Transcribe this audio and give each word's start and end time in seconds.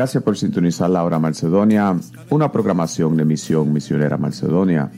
Gracias 0.00 0.24
por 0.24 0.34
sintonizar 0.34 0.88
la 0.88 1.04
hora 1.04 1.18
Macedonia, 1.18 1.94
una 2.30 2.50
programación 2.50 3.18
de 3.18 3.26
misión 3.26 3.70
misionera 3.70 4.16
Macedonia. 4.16 4.90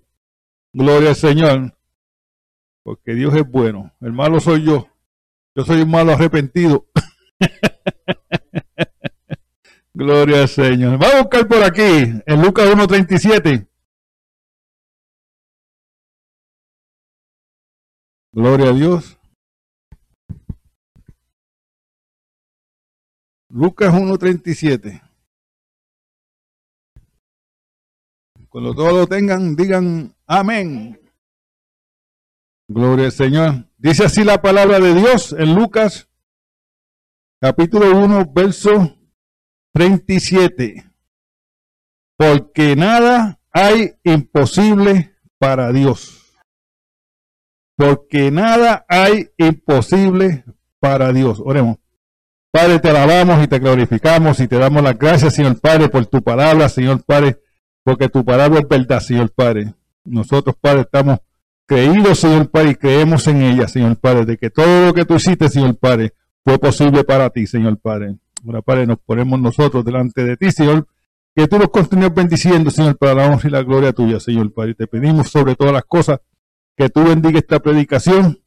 Gloria 0.71 1.09
al 1.09 1.15
Señor 1.15 1.73
porque 2.83 3.13
Dios 3.13 3.33
es 3.35 3.49
bueno. 3.49 3.91
El 4.01 4.13
malo 4.13 4.39
soy 4.39 4.63
yo. 4.63 4.87
Yo 5.55 5.63
soy 5.63 5.81
un 5.81 5.89
malo 5.89 6.11
arrepentido. 6.11 6.85
Gloria 9.93 10.41
al 10.41 10.49
Señor. 10.49 10.97
Vamos 10.97 11.15
a 11.15 11.21
buscar 11.21 11.47
por 11.47 11.63
aquí, 11.63 12.21
en 12.25 12.41
Lucas 12.41 12.67
1.37. 12.67 13.67
Gloria 18.35 18.69
a 18.69 18.73
Dios. 18.73 19.19
Lucas 23.49 23.93
1.37. 23.93 25.07
Cuando 28.49 28.73
todos 28.73 28.93
lo 28.93 29.07
tengan, 29.07 29.55
digan 29.55 30.15
amén. 30.25 30.99
Gloria 32.67 33.05
al 33.05 33.11
Señor. 33.11 33.69
Dice 33.77 34.05
así 34.05 34.23
la 34.23 34.41
palabra 34.41 34.79
de 34.79 34.95
Dios 34.95 35.33
en 35.33 35.53
Lucas 35.53 36.09
capítulo 37.39 37.95
1, 37.95 38.31
verso 38.33 38.97
37. 39.73 40.91
Porque 42.17 42.75
nada 42.75 43.39
hay 43.51 43.93
imposible 44.03 45.15
para 45.37 45.71
Dios. 45.71 46.22
Porque 47.75 48.31
nada 48.31 48.85
hay 48.87 49.29
imposible 49.37 50.45
para 50.79 51.11
Dios. 51.11 51.41
Oremos. 51.43 51.77
Padre, 52.51 52.79
te 52.79 52.89
alabamos 52.89 53.43
y 53.43 53.47
te 53.47 53.57
glorificamos 53.57 54.39
y 54.39 54.47
te 54.47 54.59
damos 54.59 54.83
las 54.83 54.97
gracias, 54.97 55.33
Señor 55.33 55.59
Padre, 55.59 55.89
por 55.89 56.05
tu 56.05 56.21
palabra, 56.21 56.69
Señor 56.69 57.03
Padre, 57.03 57.39
porque 57.83 58.09
tu 58.09 58.23
palabra 58.23 58.59
es 58.59 58.67
verdad, 58.67 58.99
Señor 58.99 59.31
Padre. 59.31 59.73
Nosotros, 60.05 60.55
Padre, 60.61 60.81
estamos 60.81 61.17
creído, 61.65 62.13
Señor 62.13 62.51
Padre, 62.51 62.71
y 62.71 62.75
creemos 62.75 63.25
en 63.27 63.41
ella, 63.41 63.67
Señor 63.67 63.97
Padre, 63.97 64.25
de 64.25 64.37
que 64.37 64.51
todo 64.51 64.85
lo 64.85 64.93
que 64.93 65.03
tú 65.03 65.15
hiciste, 65.15 65.49
Señor 65.49 65.77
Padre, 65.77 66.13
fue 66.43 66.59
posible 66.59 67.03
para 67.03 67.29
ti, 67.31 67.47
Señor 67.47 67.77
Padre. 67.77 68.17
Ahora, 68.45 68.61
Padre, 68.61 68.85
nos 68.85 68.99
ponemos 68.99 69.39
nosotros 69.39 69.83
delante 69.83 70.23
de 70.23 70.37
ti, 70.37 70.51
Señor, 70.51 70.85
que 71.35 71.47
tú 71.47 71.57
nos 71.57 71.69
continúes 71.69 72.13
bendiciendo, 72.13 72.69
Señor, 72.69 72.97
para 72.97 73.15
la 73.15 73.25
honra 73.25 73.47
y 73.47 73.51
la 73.51 73.63
gloria 73.63 73.93
tuya, 73.93 74.19
Señor 74.19 74.53
Padre. 74.53 74.75
Te 74.75 74.85
pedimos 74.85 75.29
sobre 75.29 75.55
todas 75.55 75.73
las 75.73 75.85
cosas 75.85 76.19
que 76.75 76.89
tú 76.89 77.03
bendiga 77.03 77.39
esta 77.39 77.59
predicación 77.59 78.39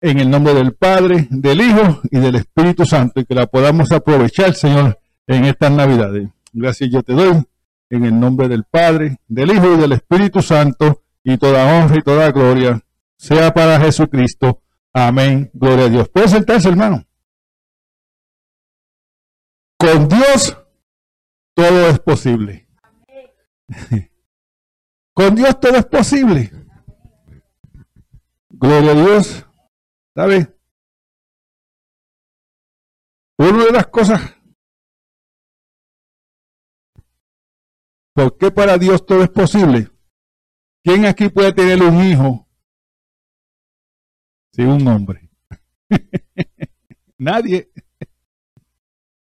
en 0.00 0.20
el 0.20 0.30
nombre 0.30 0.54
del 0.54 0.74
Padre, 0.74 1.26
del 1.30 1.60
Hijo 1.60 2.00
y 2.10 2.18
del 2.18 2.36
Espíritu 2.36 2.84
Santo 2.84 3.20
y 3.20 3.24
que 3.24 3.34
la 3.34 3.46
podamos 3.46 3.90
aprovechar, 3.92 4.54
Señor, 4.54 4.98
en 5.26 5.44
estas 5.44 5.72
Navidades. 5.72 6.28
Gracias 6.52 6.90
yo 6.90 7.02
te 7.02 7.12
doy 7.14 7.42
en 7.90 8.04
el 8.04 8.18
nombre 8.18 8.48
del 8.48 8.64
Padre, 8.64 9.18
del 9.26 9.52
Hijo 9.52 9.74
y 9.74 9.78
del 9.78 9.92
Espíritu 9.92 10.42
Santo 10.42 11.02
y 11.24 11.38
toda 11.38 11.78
honra 11.78 11.98
y 11.98 12.02
toda 12.02 12.30
gloria 12.30 12.80
sea 13.16 13.52
para 13.52 13.80
Jesucristo. 13.80 14.62
Amén. 14.92 15.50
Gloria 15.52 15.86
a 15.86 15.88
Dios. 15.88 16.08
Puede 16.08 16.28
sentarse, 16.28 16.68
hermano. 16.68 17.04
Con 19.78 20.08
Dios 20.08 20.56
todo 21.54 21.88
es 21.88 21.98
posible. 21.98 22.68
Con 25.12 25.34
Dios 25.34 25.58
todo 25.60 25.76
es 25.76 25.86
posible. 25.86 26.52
Gloria 28.58 28.92
a 28.92 28.94
Dios. 28.94 29.46
¿Sabe? 30.14 30.56
Una 33.38 33.64
de 33.64 33.72
las 33.72 33.86
cosas, 33.88 34.34
¿por 38.14 38.38
qué 38.38 38.50
para 38.50 38.78
Dios 38.78 39.04
todo 39.04 39.22
es 39.22 39.28
posible? 39.28 39.90
¿Quién 40.82 41.04
aquí 41.04 41.28
puede 41.28 41.52
tener 41.52 41.82
un 41.82 42.02
hijo 42.02 42.48
sin 44.52 44.68
un 44.68 44.88
hombre? 44.88 45.28
Nadie. 47.18 47.70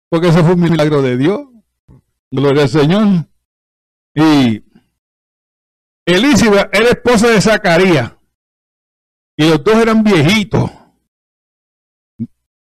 Porque 0.07 0.28
eso 0.28 0.44
fue 0.44 0.54
un 0.54 0.62
milagro 0.62 1.01
de 1.01 1.18
Dios. 1.18 1.48
Gloria 2.30 2.63
al 2.63 2.69
Señor. 2.69 3.28
Y 4.13 4.63
Elizabeth 6.06 6.69
era 6.75 6.89
esposa 6.89 7.28
de 7.30 7.42
Zacarías. 7.42 8.14
Y 9.37 9.49
los 9.49 9.63
dos 9.63 9.75
eran 9.75 10.03
viejitos, 10.03 10.71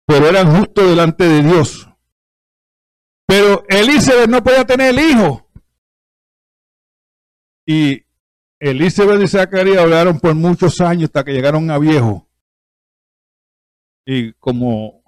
pero 0.06 0.28
eran 0.28 0.56
justos 0.56 0.88
delante 0.88 1.24
de 1.24 1.42
Dios. 1.42 1.88
Pero 3.26 3.64
Elizabeth 3.68 4.28
no 4.28 4.42
podía 4.42 4.66
tener 4.66 4.94
hijo. 4.98 5.48
Y 7.66 8.04
Elizabeth 8.58 9.22
y 9.22 9.28
Zacarías 9.28 9.78
hablaron 9.78 10.18
por 10.18 10.34
muchos 10.34 10.80
años 10.80 11.04
hasta 11.04 11.24
que 11.24 11.32
llegaron 11.32 11.70
a 11.70 11.78
viejo. 11.78 12.28
Y 14.04 14.32
como 14.34 15.02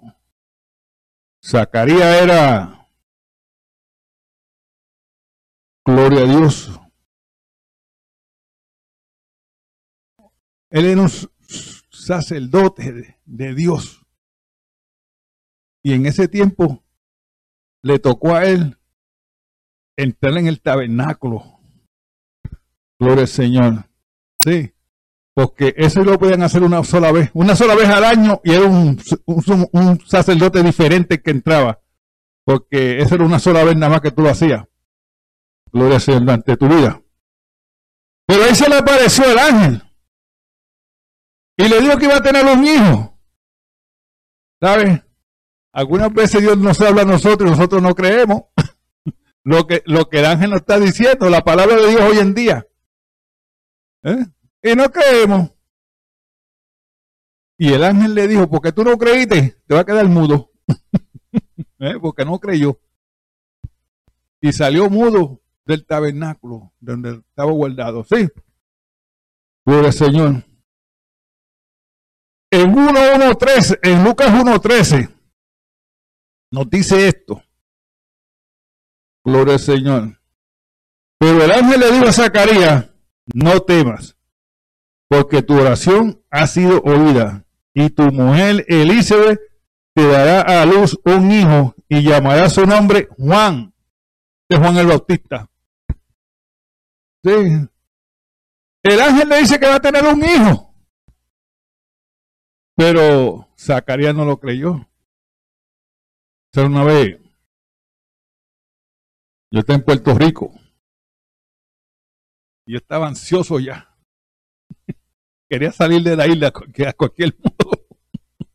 Zacarías 1.43 2.23
era, 2.23 2.89
gloria 5.85 6.21
a 6.21 6.25
Dios, 6.25 6.71
él 10.69 10.85
era 10.85 11.01
un 11.01 11.09
sacerdote 11.89 13.17
de, 13.25 13.55
Dios. 13.55 14.05
Y 15.83 15.93
en 15.93 16.05
ese 16.05 16.27
tiempo 16.27 16.83
le 17.81 17.99
tocó 17.99 18.35
a 18.35 18.45
él 18.45 18.77
entrar 19.95 20.37
en 20.37 20.47
el 20.47 20.61
tabernáculo. 20.61 21.59
Gloria 22.99 23.21
al 23.21 23.27
Señor. 23.27 23.89
Sí, 24.43 24.73
porque 25.33 25.73
eso 25.77 26.03
lo 26.03 26.17
podían 26.17 26.43
hacer 26.43 26.63
una 26.63 26.83
sola 26.83 27.11
vez, 27.11 27.29
una 27.33 27.55
sola 27.55 27.75
vez 27.75 27.87
al 27.89 28.03
año 28.03 28.41
y 28.43 28.53
era 28.53 28.65
un, 28.65 28.99
sacerdote 30.05 30.63
diferente 30.63 31.21
que 31.21 31.31
entraba, 31.31 31.81
porque 32.43 32.99
eso 32.99 33.15
era 33.15 33.25
una 33.25 33.39
sola 33.39 33.63
vez 33.63 33.75
nada 33.75 33.91
más 33.91 34.01
que 34.01 34.11
tú 34.11 34.21
lo 34.21 34.29
hacías. 34.29 34.65
Gloria 35.71 35.95
al 35.95 36.01
Señor 36.01 36.21
durante 36.21 36.57
tu 36.57 36.67
vida. 36.67 37.01
Pero 38.25 38.43
ahí 38.43 38.55
se 38.55 38.69
le 38.69 38.77
apareció 38.77 39.25
el 39.25 39.37
ángel 39.37 39.86
y 41.57 41.67
le 41.67 41.81
dijo 41.81 41.97
que 41.97 42.05
iba 42.05 42.17
a 42.17 42.23
tener 42.23 42.45
un 42.45 42.63
hijo. 42.63 43.19
¿Sabes? 44.61 45.01
Algunas 45.71 46.13
veces 46.13 46.41
Dios 46.41 46.57
nos 46.57 46.79
habla 46.81 47.01
a 47.01 47.05
nosotros 47.05 47.47
y 47.47 47.51
nosotros 47.51 47.81
no 47.81 47.93
creemos 47.93 48.43
lo 49.43 49.67
que, 49.67 49.83
lo 49.85 50.07
que 50.09 50.19
el 50.19 50.25
ángel 50.25 50.51
nos 50.51 50.61
está 50.61 50.79
diciendo, 50.79 51.29
la 51.29 51.43
palabra 51.43 51.75
de 51.75 51.89
Dios 51.89 52.01
hoy 52.01 52.19
en 52.19 52.33
día. 52.33 52.67
¿Eh? 54.03 54.25
Y 54.63 54.75
no 54.75 54.89
creemos. 54.91 55.51
Y 57.57 57.73
el 57.73 57.83
ángel 57.83 58.13
le 58.13 58.27
dijo, 58.27 58.47
porque 58.47 58.71
tú 58.71 58.83
no 58.83 58.97
creíste, 58.97 59.57
te 59.65 59.73
va 59.73 59.81
a 59.81 59.85
quedar 59.85 60.07
mudo. 60.07 60.51
¿Eh? 61.79 61.95
Porque 61.99 62.23
no 62.23 62.39
creyó. 62.39 62.79
Y 64.41 64.53
salió 64.53 64.89
mudo 64.89 65.41
del 65.65 65.85
tabernáculo 65.85 66.71
donde 66.79 67.23
estaba 67.29 67.51
guardado. 67.51 68.03
Sí. 68.03 68.27
Gloria 69.65 69.91
Señor. 69.91 70.46
En 72.49 72.73
1.1.13, 72.73 73.79
en 73.83 74.03
Lucas 74.03 74.29
1.13, 74.29 75.13
nos 76.51 76.69
dice 76.69 77.07
esto. 77.07 77.41
Gloria 79.23 79.55
al 79.55 79.59
Señor. 79.59 80.21
Pero 81.19 81.43
el 81.43 81.51
ángel 81.51 81.79
le 81.81 81.91
dijo 81.91 82.05
a 82.05 82.13
Zacarías, 82.13 82.89
no 83.33 83.59
temas, 83.61 84.15
porque 85.09 85.41
tu 85.41 85.55
oración 85.55 86.23
ha 86.29 86.47
sido 86.47 86.81
oída, 86.83 87.45
y 87.73 87.89
tu 87.89 88.03
mujer 88.03 88.63
Elizabeth 88.69 89.41
te 89.93 90.07
dará 90.07 90.61
a 90.61 90.65
luz 90.65 90.97
un 91.03 91.31
hijo, 91.31 91.75
y 91.89 92.03
llamará 92.03 92.49
su 92.49 92.65
nombre 92.65 93.09
Juan, 93.17 93.73
de 94.47 94.57
Juan 94.57 94.77
el 94.77 94.87
Bautista. 94.87 95.49
Sí. 97.23 97.67
El 98.83 99.01
ángel 99.01 99.27
le 99.27 99.39
dice 99.39 99.59
que 99.59 99.67
va 99.67 99.75
a 99.75 99.81
tener 99.81 100.05
un 100.05 100.23
hijo. 100.23 100.66
Pero 102.77 103.49
Zacarías 103.57 104.13
no 104.13 104.23
lo 104.23 104.39
creyó. 104.39 104.87
O 106.55 106.61
una 106.61 106.83
vez, 106.83 107.19
yo 109.51 109.59
estaba 109.59 109.79
en 109.79 109.85
Puerto 109.85 110.13
Rico. 110.13 110.51
Y 112.67 112.75
estaba 112.75 113.07
ansioso 113.07 113.59
ya. 113.59 113.97
Quería 115.49 115.71
salir 115.71 116.03
de 116.03 116.15
la 116.15 116.27
isla 116.27 116.47
a 116.49 116.93
cualquier 116.93 117.35
modo. 117.39 117.87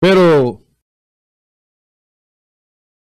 Pero 0.00 0.62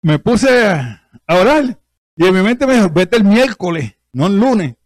me 0.02 0.20
puse 0.20 0.68
a 0.68 1.10
orar. 1.26 1.80
Y 2.16 2.26
en 2.26 2.34
mi 2.34 2.42
mente 2.42 2.66
me 2.66 2.74
dijo, 2.74 2.90
vete 2.90 3.16
el 3.16 3.24
miércoles, 3.24 3.96
no 4.12 4.28
el 4.28 4.38
lunes. 4.38 4.76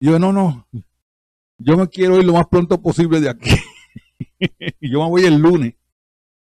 Y 0.00 0.06
yo, 0.06 0.18
no, 0.18 0.32
no. 0.32 0.66
Yo 1.58 1.76
me 1.76 1.88
quiero 1.88 2.16
ir 2.18 2.24
lo 2.24 2.32
más 2.32 2.48
pronto 2.48 2.80
posible 2.82 3.20
de 3.20 3.30
aquí. 3.30 3.50
y 4.80 4.90
yo 4.90 5.02
me 5.02 5.08
voy 5.08 5.24
el 5.24 5.38
lunes. 5.38 5.74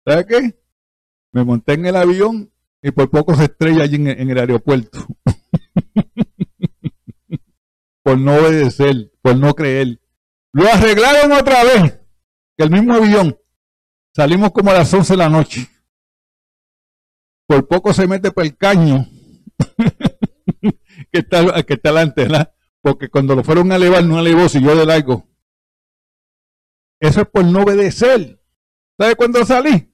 ¿Sabes 0.06 0.26
qué? 0.26 0.58
Me 1.32 1.44
monté 1.44 1.74
en 1.74 1.86
el 1.86 1.96
avión 1.96 2.52
y 2.82 2.90
por 2.90 3.10
poco 3.10 3.34
se 3.34 3.44
estrella 3.44 3.84
allí 3.84 3.96
en, 3.96 4.30
el 4.30 4.38
aeropuerto. 4.38 5.06
por 8.02 8.18
no 8.18 8.36
obedecer, 8.36 9.12
por 9.22 9.36
no 9.36 9.54
creer. 9.54 10.00
Lo 10.52 10.68
arreglaron 10.68 11.32
otra 11.32 11.64
vez, 11.64 12.00
el 12.58 12.70
mismo 12.70 12.94
avión. 12.94 13.38
Salimos 14.14 14.52
como 14.52 14.70
a 14.70 14.74
las 14.74 14.92
11 14.92 15.14
de 15.14 15.16
la 15.16 15.28
noche. 15.28 15.68
Por 17.46 17.66
poco 17.66 17.92
se 17.92 18.06
mete 18.06 18.30
por 18.30 18.44
el 18.44 18.56
caño 18.56 19.06
que 21.12 21.18
está, 21.18 21.62
que 21.62 21.74
está 21.74 21.88
delante, 21.90 22.28
Porque 22.80 23.08
cuando 23.08 23.34
lo 23.34 23.42
fueron 23.42 23.72
a 23.72 23.76
elevar, 23.76 24.04
no 24.04 24.18
elevó, 24.18 24.48
siguió 24.48 24.76
de 24.76 24.86
largo. 24.86 25.26
Eso 27.04 27.20
es 27.20 27.28
por 27.28 27.44
no 27.44 27.62
obedecer. 27.62 28.40
¿Sabe 28.98 29.14
cuándo 29.14 29.44
salí? 29.44 29.92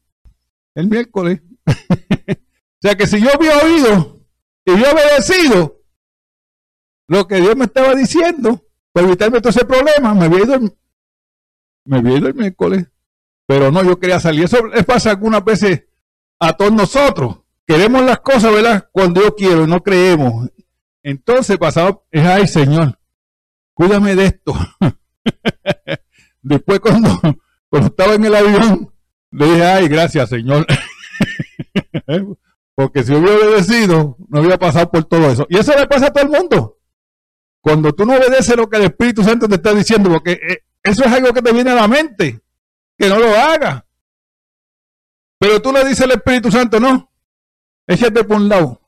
El 0.77 0.89
miércoles. 0.89 1.43
o 1.67 2.81
sea 2.81 2.95
que 2.95 3.07
si 3.09 3.21
yo 3.21 3.31
había 3.35 3.59
oído 3.59 4.25
y 4.65 4.79
yo 4.79 4.93
obedecido 4.93 5.83
lo 7.09 7.27
que 7.27 7.37
Dios 7.37 7.57
me 7.57 7.65
estaba 7.65 7.97
diciendo 7.97 8.65
para 8.93 9.09
evitarme 9.09 9.41
todo 9.41 9.51
ese 9.51 9.65
problema, 9.65 10.15
me 10.15 10.27
había 10.27 10.45
ido 10.45 10.61
me 11.85 11.99
había 11.99 12.19
ido 12.19 12.29
el 12.29 12.35
miércoles. 12.35 12.87
Pero 13.47 13.73
no, 13.73 13.83
yo 13.83 13.99
quería 13.99 14.21
salir. 14.21 14.45
Eso 14.45 14.65
le 14.67 14.85
pasa 14.85 15.11
algunas 15.11 15.45
veces 15.45 15.87
a 16.39 16.53
todos 16.53 16.73
nosotros. 16.73 17.41
Queremos 17.67 18.05
las 18.05 18.21
cosas, 18.21 18.53
¿verdad? 18.53 18.89
Cuando 18.93 19.21
yo 19.21 19.35
quiero 19.35 19.67
no 19.67 19.83
creemos. 19.83 20.49
Entonces 21.03 21.59
pasado 21.59 22.07
es, 22.13 22.25
ay 22.25 22.47
Señor, 22.47 23.01
cuídame 23.75 24.15
de 24.15 24.27
esto. 24.27 24.55
Después 26.43 26.81
cuando, 26.81 27.11
cuando 27.69 27.89
estaba 27.89 28.15
en 28.15 28.25
el 28.25 28.35
avión, 28.35 28.93
le 29.31 29.47
dije, 29.47 29.65
ay, 29.65 29.89
gracias 29.89 30.29
Señor. 30.29 30.67
Porque 32.75 33.05
si 33.05 33.15
hubiera 33.15 33.37
obedecido, 33.37 34.17
no 34.29 34.41
hubiera 34.41 34.59
pasado 34.59 34.91
por 34.91 35.05
todo 35.05 35.31
eso. 35.31 35.47
Y 35.51 35.59
eso 35.59 35.77
le 35.77 35.87
pasa 35.87 36.07
a 36.07 36.13
todo 36.13 36.25
el 36.25 36.31
mundo. 36.31 36.79
Cuando 37.61 37.93
tú 37.93 38.07
no 38.07 38.15
obedeces 38.15 38.57
lo 38.57 38.71
que 38.71 38.79
el 38.79 38.85
Espíritu 38.85 39.23
Santo 39.23 39.47
te 39.49 39.57
está 39.57 39.75
diciendo, 39.75 40.09
porque 40.09 40.33
eh, 40.33 40.65
eso 40.83 41.05
es 41.05 41.13
algo 41.13 41.35
que 41.35 41.43
te 41.43 41.53
viene 41.53 41.71
a 41.71 41.75
la 41.75 41.89
mente, 41.89 42.41
que 42.97 43.09
no 43.09 43.19
lo 43.19 43.35
hagas. 43.35 43.85
Pero 45.39 45.61
tú 45.61 45.73
le 45.73 45.85
dices 45.85 46.01
al 46.03 46.13
Espíritu 46.13 46.51
Santo, 46.51 46.81
no, 46.81 47.13
échate 47.87 48.25
por 48.25 48.39
un 48.39 48.49
lado, 48.49 48.81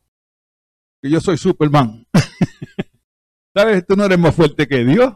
que 1.02 1.10
yo 1.10 1.20
soy 1.20 1.36
Superman. 1.36 2.06
¿Sabes? 3.54 3.84
Tú 3.86 3.94
no 3.94 4.06
eres 4.06 4.18
más 4.18 4.34
fuerte 4.34 4.66
que 4.66 4.84
Dios. 4.84 5.12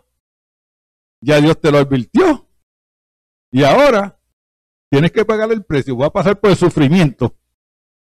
Ya 1.21 1.41
Dios 1.41 1.61
te 1.61 1.71
lo 1.71 1.79
advirtió. 1.79 2.49
Y 3.51 3.65
ahora 3.65 4.21
tienes 4.91 5.13
que 5.13 5.25
pagar 5.25 5.51
el 5.53 5.65
precio. 5.65 5.97
Va 5.97 6.07
a 6.07 6.13
pasar 6.13 6.39
por 6.39 6.51
el 6.51 6.57
sufrimiento. 6.57 7.37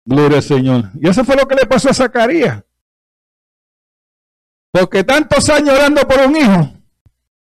Gloria 0.05 0.37
al 0.37 0.43
Señor. 0.43 0.91
Y 0.95 1.07
eso 1.07 1.23
fue 1.23 1.35
lo 1.35 1.47
que 1.47 1.55
le 1.55 1.65
pasó 1.65 1.89
a 1.89 1.93
Zacarías. 1.93 2.63
Porque 4.71 5.03
tantos 5.03 5.49
años 5.49 5.75
orando 5.75 6.01
por 6.07 6.19
un 6.21 6.35
hijo. 6.35 6.73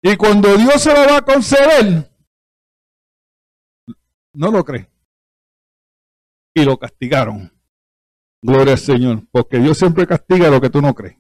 Y 0.02 0.16
cuando 0.16 0.56
Dios 0.58 0.82
se 0.82 0.94
lo 0.94 1.00
va 1.08 1.18
a 1.18 1.22
conceder, 1.22 2.10
no 4.34 4.52
lo 4.52 4.64
cree. 4.64 4.90
Y 6.54 6.64
lo 6.64 6.78
castigaron. 6.78 7.52
Gloria 8.42 8.74
al 8.74 8.80
Señor. 8.80 9.28
Porque 9.32 9.60
Dios 9.60 9.78
siempre 9.78 10.08
castiga 10.08 10.50
lo 10.50 10.60
que 10.60 10.70
tú 10.70 10.82
no 10.82 10.96
crees. 10.96 11.18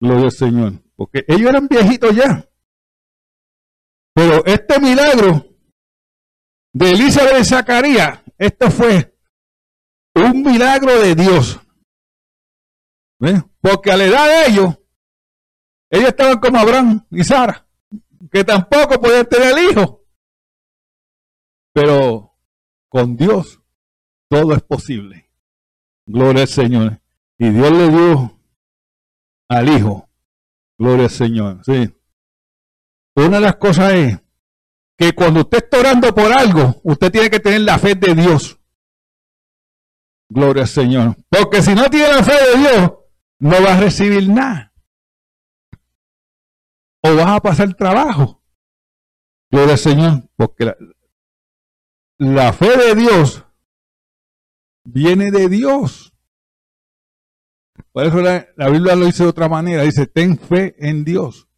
Gloria 0.00 0.24
al 0.24 0.32
Señor. 0.32 0.72
Porque 0.96 1.24
ellos 1.28 1.48
eran 1.48 1.68
viejitos 1.68 2.14
ya. 2.14 2.46
Pero 4.14 4.44
este 4.44 4.78
milagro 4.80 5.46
de 6.72 6.90
Elizabeth 6.92 7.36
de 7.36 7.44
Zacarías, 7.44 8.20
esto 8.38 8.70
fue 8.70 9.16
un 10.14 10.42
milagro 10.42 11.00
de 11.00 11.14
Dios. 11.14 11.60
Porque 13.60 13.92
a 13.92 13.96
la 13.96 14.04
edad 14.04 14.26
de 14.26 14.52
ellos, 14.52 14.78
ellos 15.90 16.08
estaban 16.08 16.40
como 16.40 16.58
Abraham 16.58 17.06
y 17.10 17.22
Sara, 17.22 17.66
que 18.30 18.44
tampoco 18.44 19.00
podían 19.00 19.26
tener 19.26 19.54
hijos. 19.70 19.98
Pero 21.72 22.36
con 22.88 23.16
Dios 23.16 23.60
todo 24.28 24.54
es 24.54 24.62
posible. 24.62 25.30
Gloria 26.06 26.42
al 26.42 26.48
Señor. 26.48 27.00
Y 27.38 27.50
Dios 27.50 27.70
le 27.70 27.88
dio 27.90 28.38
al 29.48 29.68
Hijo. 29.68 30.08
Gloria 30.78 31.04
al 31.04 31.10
Señor. 31.10 31.60
Sí. 31.64 31.94
Una 33.14 33.36
de 33.36 33.40
las 33.40 33.56
cosas 33.56 33.92
es 33.92 34.18
que 34.96 35.12
cuando 35.12 35.40
usted 35.40 35.58
está 35.58 35.80
orando 35.80 36.14
por 36.14 36.32
algo, 36.32 36.80
usted 36.84 37.10
tiene 37.10 37.30
que 37.30 37.40
tener 37.40 37.62
la 37.62 37.78
fe 37.78 37.94
de 37.94 38.14
Dios. 38.14 38.58
Gloria 40.28 40.62
al 40.62 40.68
Señor. 40.68 41.16
Porque 41.28 41.62
si 41.62 41.74
no 41.74 41.90
tiene 41.90 42.08
la 42.08 42.22
fe 42.22 42.32
de 42.32 42.58
Dios, 42.58 42.92
no 43.38 43.62
va 43.62 43.74
a 43.74 43.80
recibir 43.80 44.28
nada. 44.28 44.72
O 47.02 47.14
vas 47.16 47.28
a 47.28 47.40
pasar 47.40 47.74
trabajo. 47.74 48.42
Gloria 49.50 49.72
al 49.72 49.78
Señor. 49.78 50.30
Porque 50.36 50.64
la, 50.64 50.76
la 52.18 52.52
fe 52.52 52.76
de 52.76 52.94
Dios 52.94 53.44
viene 54.84 55.30
de 55.30 55.48
Dios. 55.48 56.12
Por 57.92 58.06
eso 58.06 58.20
la, 58.20 58.46
Biblia 58.70 58.96
lo 58.96 59.06
dice 59.06 59.24
de 59.24 59.28
otra 59.28 59.48
manera. 59.48 59.82
Dice, 59.82 60.06
ten 60.06 60.38
fe 60.38 60.74
en 60.78 61.04
Dios. 61.04 61.48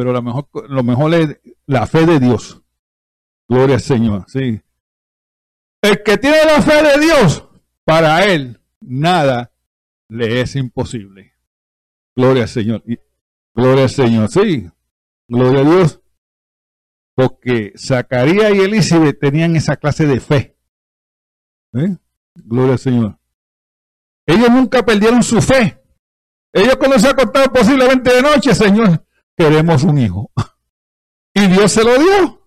Pero 0.00 0.14
lo 0.14 0.22
mejor, 0.22 0.48
lo 0.70 0.82
mejor 0.82 1.12
es 1.12 1.40
la 1.66 1.86
fe 1.86 2.06
de 2.06 2.18
Dios. 2.18 2.62
Gloria 3.46 3.74
al 3.74 3.82
Señor. 3.82 4.24
Sí. 4.28 4.58
El 5.82 6.02
que 6.02 6.16
tiene 6.16 6.38
la 6.46 6.62
fe 6.62 6.82
de 6.82 7.04
Dios, 7.04 7.46
para 7.84 8.24
él 8.24 8.62
nada 8.80 9.52
le 10.08 10.40
es 10.40 10.56
imposible. 10.56 11.34
Gloria 12.16 12.44
al 12.44 12.48
Señor. 12.48 12.82
Gloria 13.54 13.82
al 13.82 13.90
Señor. 13.90 14.30
Sí. 14.30 14.70
Gloria 15.28 15.60
a 15.60 15.64
Dios. 15.64 16.00
Porque 17.14 17.74
Zacarías 17.76 18.54
y 18.54 18.60
Elizabeth 18.60 19.20
tenían 19.20 19.54
esa 19.54 19.76
clase 19.76 20.06
de 20.06 20.18
fe. 20.18 20.56
¿Eh? 21.74 21.94
Gloria 22.36 22.72
al 22.72 22.78
Señor. 22.78 23.18
Ellos 24.24 24.48
nunca 24.48 24.82
perdieron 24.82 25.22
su 25.22 25.42
fe. 25.42 25.78
Ellos 26.54 26.76
cuando 26.76 26.98
se 26.98 27.06
acostaron 27.06 27.52
posiblemente 27.52 28.14
de 28.14 28.22
noche, 28.22 28.54
Señor, 28.54 29.04
queremos 29.40 29.84
un 29.84 29.96
hijo. 29.96 30.30
Y 31.32 31.46
Dios 31.46 31.72
se 31.72 31.82
lo 31.82 31.98
dio. 31.98 32.46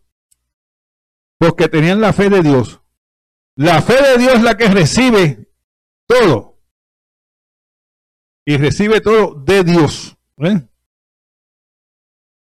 Porque 1.39 1.67
tenían 1.67 1.99
la 1.99 2.13
fe 2.13 2.29
de 2.29 2.43
Dios. 2.43 2.81
La 3.55 3.81
fe 3.81 3.95
de 3.99 4.17
Dios 4.19 4.35
es 4.35 4.43
la 4.43 4.57
que 4.57 4.67
recibe 4.67 5.51
todo. 6.05 6.61
Y 8.45 8.57
recibe 8.57 9.01
todo 9.01 9.33
de 9.33 9.63
Dios. 9.63 10.17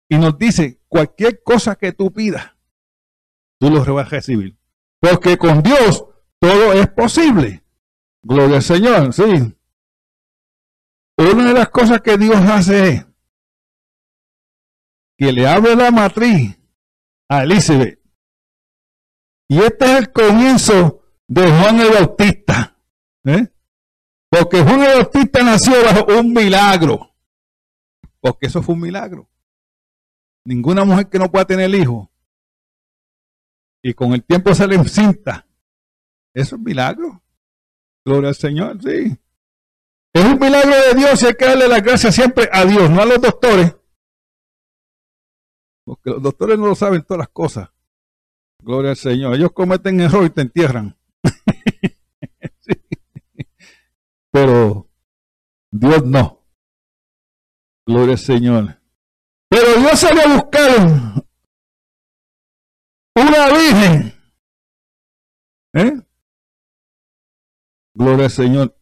Y 0.08 0.18
nos 0.18 0.36
dice, 0.36 0.82
cualquier 0.86 1.42
cosa 1.42 1.76
que 1.76 1.92
tú 1.92 2.12
pidas, 2.12 2.56
tú 3.58 3.70
lo 3.70 3.94
vas 3.94 4.06
a 4.06 4.10
recibir. 4.10 4.58
Porque 5.00 5.38
con 5.38 5.62
Dios 5.62 6.04
todo 6.38 6.74
es 6.74 6.88
posible. 6.88 7.64
Gloria 8.22 8.56
al 8.56 8.62
Señor, 8.62 9.12
sí. 9.14 9.56
Una 11.16 11.44
de 11.46 11.54
las 11.54 11.70
cosas 11.70 12.02
que 12.02 12.18
Dios 12.18 12.36
hace 12.36 12.88
es 12.88 13.05
que 15.16 15.32
le 15.32 15.46
abre 15.46 15.74
la 15.74 15.90
matriz 15.90 16.58
a 17.28 17.42
Elizabeth. 17.42 18.00
Y 19.48 19.58
este 19.58 19.84
es 19.84 19.98
el 19.98 20.12
comienzo 20.12 21.02
de 21.28 21.42
Juan 21.42 21.80
el 21.80 21.92
Bautista. 21.92 22.76
¿eh? 23.24 23.48
Porque 24.28 24.62
Juan 24.62 24.82
el 24.82 25.02
Bautista 25.02 25.42
nació 25.42 25.74
bajo 25.84 26.18
un 26.18 26.32
milagro. 26.32 27.14
Porque 28.20 28.46
eso 28.46 28.62
fue 28.62 28.74
un 28.74 28.80
milagro. 28.82 29.28
Ninguna 30.44 30.84
mujer 30.84 31.08
que 31.08 31.18
no 31.18 31.30
pueda 31.30 31.44
tener 31.44 31.72
hijo 31.74 32.10
y 33.86 33.94
con 33.94 34.12
el 34.12 34.24
tiempo 34.24 34.52
se 34.52 34.66
le 34.66 34.74
encinta. 34.74 35.46
Eso 36.34 36.56
es 36.56 36.62
milagro. 36.62 37.22
Gloria 38.04 38.30
al 38.30 38.34
Señor, 38.34 38.82
sí. 38.82 39.16
Es 40.12 40.24
un 40.24 40.40
milagro 40.40 40.74
de 40.74 40.94
Dios 40.98 41.22
y 41.22 41.26
hay 41.26 41.34
que 41.34 41.44
darle 41.44 41.68
las 41.68 41.82
gracias 41.84 42.16
siempre 42.16 42.48
a 42.52 42.64
Dios, 42.64 42.90
no 42.90 43.00
a 43.00 43.06
los 43.06 43.20
doctores. 43.20 43.76
Porque 45.86 46.10
los 46.10 46.20
doctores 46.20 46.58
no 46.58 46.66
lo 46.66 46.74
saben 46.74 47.04
todas 47.04 47.20
las 47.20 47.28
cosas. 47.28 47.70
Gloria 48.60 48.90
al 48.90 48.96
Señor. 48.96 49.36
Ellos 49.36 49.52
cometen 49.52 50.00
error 50.00 50.26
y 50.26 50.30
te 50.30 50.40
entierran. 50.40 50.98
Pero 54.32 54.90
Dios 55.70 56.04
no. 56.04 56.44
Gloria 57.86 58.14
al 58.14 58.18
Señor. 58.18 58.82
Pero 59.48 59.80
Dios 59.80 60.00
salió 60.00 60.22
a 60.22 60.34
buscar 60.34 61.24
una 63.14 63.48
virgen. 63.48 64.12
¿Eh? 65.72 66.02
Gloria 67.94 68.24
al 68.24 68.30
Señor. 68.32 68.76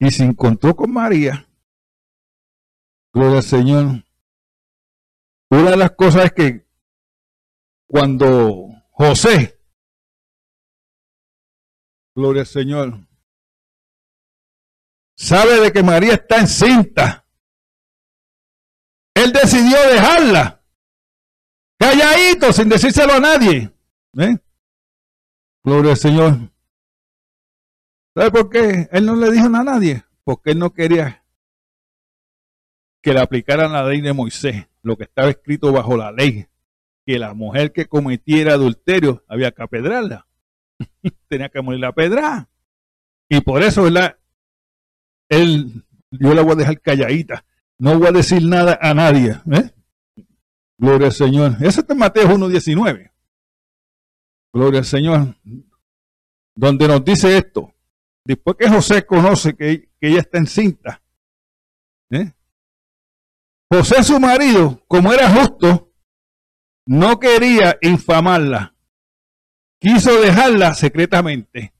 Y 0.00 0.10
se 0.10 0.24
encontró 0.24 0.74
con 0.74 0.92
María. 0.92 1.46
Gloria 3.14 3.36
al 3.36 3.44
Señor. 3.44 4.04
Una 5.52 5.72
de 5.72 5.76
las 5.76 5.90
cosas 5.90 6.24
es 6.24 6.32
que 6.32 6.66
cuando 7.86 8.68
José, 8.92 9.60
gloria 12.16 12.40
al 12.40 12.46
Señor, 12.46 13.06
sabe 15.14 15.60
de 15.60 15.70
que 15.70 15.82
María 15.82 16.14
está 16.14 16.38
encinta, 16.38 17.28
él 19.12 19.30
decidió 19.30 19.76
dejarla, 19.90 20.64
calladito, 21.78 22.50
sin 22.54 22.70
decírselo 22.70 23.12
a 23.12 23.20
nadie. 23.20 23.70
¿eh? 24.16 24.38
Gloria 25.62 25.90
al 25.90 25.98
Señor. 25.98 26.50
¿Sabe 28.16 28.30
por 28.30 28.48
qué? 28.48 28.88
Él 28.90 29.04
no 29.04 29.16
le 29.16 29.30
dijo 29.30 29.50
nada 29.50 29.72
a 29.72 29.74
nadie. 29.74 30.02
Porque 30.24 30.52
él 30.52 30.58
no 30.58 30.72
quería 30.72 31.26
que 33.02 33.12
le 33.12 33.20
aplicaran 33.20 33.72
la 33.72 33.84
ley 33.84 34.00
de 34.00 34.14
Moisés, 34.14 34.66
lo 34.82 34.96
que 34.96 35.04
estaba 35.04 35.30
escrito 35.30 35.72
bajo 35.72 35.96
la 35.96 36.12
ley, 36.12 36.46
que 37.06 37.18
la 37.18 37.34
mujer 37.34 37.72
que 37.72 37.86
cometiera 37.86 38.54
adulterio 38.54 39.24
había 39.28 39.52
que 39.52 39.62
apedrarla. 39.62 40.26
Tenía 41.28 41.48
que 41.48 41.62
morir 41.62 41.80
la 41.80 41.92
pedra. 41.92 42.48
Y 43.28 43.40
por 43.40 43.62
eso, 43.62 43.84
¿verdad? 43.84 44.18
Él, 45.28 45.84
yo 46.10 46.34
la 46.34 46.42
voy 46.42 46.52
a 46.52 46.56
dejar 46.56 46.80
calladita. 46.80 47.44
No 47.78 47.98
voy 47.98 48.08
a 48.08 48.12
decir 48.12 48.44
nada 48.44 48.78
a 48.80 48.94
nadie. 48.94 49.40
¿eh? 49.50 49.70
Gloria 50.78 51.08
al 51.08 51.12
Señor. 51.12 51.56
Eso 51.60 51.80
está 51.80 51.94
en 51.94 51.98
Mateo 51.98 52.28
1.19. 52.28 53.10
Gloria 54.52 54.80
al 54.80 54.84
Señor. 54.84 55.36
Donde 56.54 56.86
nos 56.86 57.04
dice 57.04 57.36
esto. 57.36 57.74
Después 58.24 58.56
que 58.56 58.68
José 58.68 59.04
conoce 59.04 59.54
que, 59.54 59.90
ella 60.00 60.20
está 60.20 60.38
encinta. 60.38 61.01
José 63.72 64.02
su 64.02 64.20
marido, 64.20 64.84
como 64.86 65.14
era 65.14 65.30
justo, 65.30 65.94
no 66.86 67.18
quería 67.18 67.78
infamarla. 67.80 68.76
Quiso 69.80 70.20
dejarla 70.20 70.74
secretamente. 70.74 71.72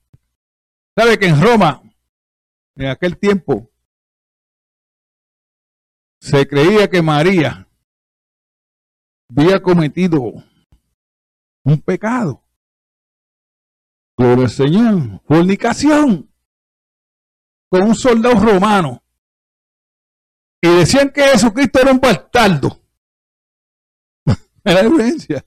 ¿Sabe 0.97 1.19
que 1.19 1.27
en 1.27 1.39
Roma, 1.39 1.83
en 2.77 2.87
aquel 2.87 3.19
tiempo, 3.19 3.69
se 6.19 6.47
creía 6.47 6.89
que 6.89 7.03
María 7.03 7.69
había 9.29 9.61
cometido 9.61 10.33
un 11.63 11.79
pecado? 11.79 12.43
Gloria 14.17 14.45
al 14.45 14.49
Señor. 14.49 15.21
Fornicación. 15.27 16.33
Con 17.69 17.83
un 17.83 17.95
soldado 17.95 18.39
romano. 18.39 19.02
Y 20.63 20.77
decían 20.77 21.11
que 21.11 21.23
Jesucristo 21.23 21.81
era 21.81 21.91
un 21.91 21.99
bastardo. 21.99 22.81
la 24.63 24.81
diferencia. 24.81 25.43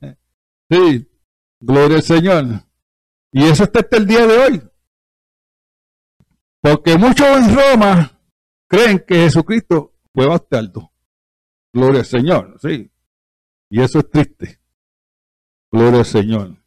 Sí. 0.71 1.11
Gloria 1.59 1.97
al 1.97 2.03
Señor. 2.03 2.45
Y 3.33 3.45
eso 3.45 3.65
está 3.65 3.81
hasta 3.81 3.97
el 3.97 4.07
día 4.07 4.27
de 4.27 4.37
hoy. 4.37 4.63
Porque 6.61 6.99
muchos 6.99 7.27
en 7.29 7.57
Roma 7.57 8.21
creen 8.69 9.03
que 9.09 9.15
Jesucristo 9.21 9.95
fue 10.13 10.29
bastardo. 10.29 10.93
Gloria 11.73 12.01
al 12.01 12.07
Señor, 12.07 12.59
sí. 12.61 12.91
Y 13.71 13.81
eso 13.81 14.01
es 14.01 14.11
triste. 14.11 14.61
Gloria 15.73 16.01
al 16.01 16.05
Señor. 16.07 16.63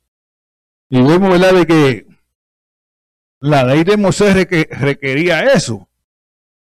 Y 0.89 1.03
vemos, 1.03 1.29
¿verdad?, 1.29 1.53
de 1.53 1.67
que 1.67 2.07
la 3.41 3.63
ley 3.63 3.83
de 3.83 3.95
Moisés 3.95 4.33
requería 4.33 5.53
eso, 5.53 5.88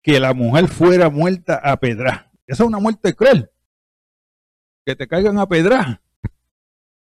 que 0.02 0.20
la 0.20 0.34
mujer 0.34 0.68
fuera 0.68 1.10
muerta 1.10 1.60
a 1.62 1.78
pedra. 1.78 2.32
Esa 2.46 2.64
es 2.64 2.68
una 2.68 2.80
muerte 2.80 3.14
cruel. 3.14 3.50
Que 4.84 4.96
te 4.96 5.06
caigan 5.06 5.38
a 5.38 5.48
pedra. 5.48 6.02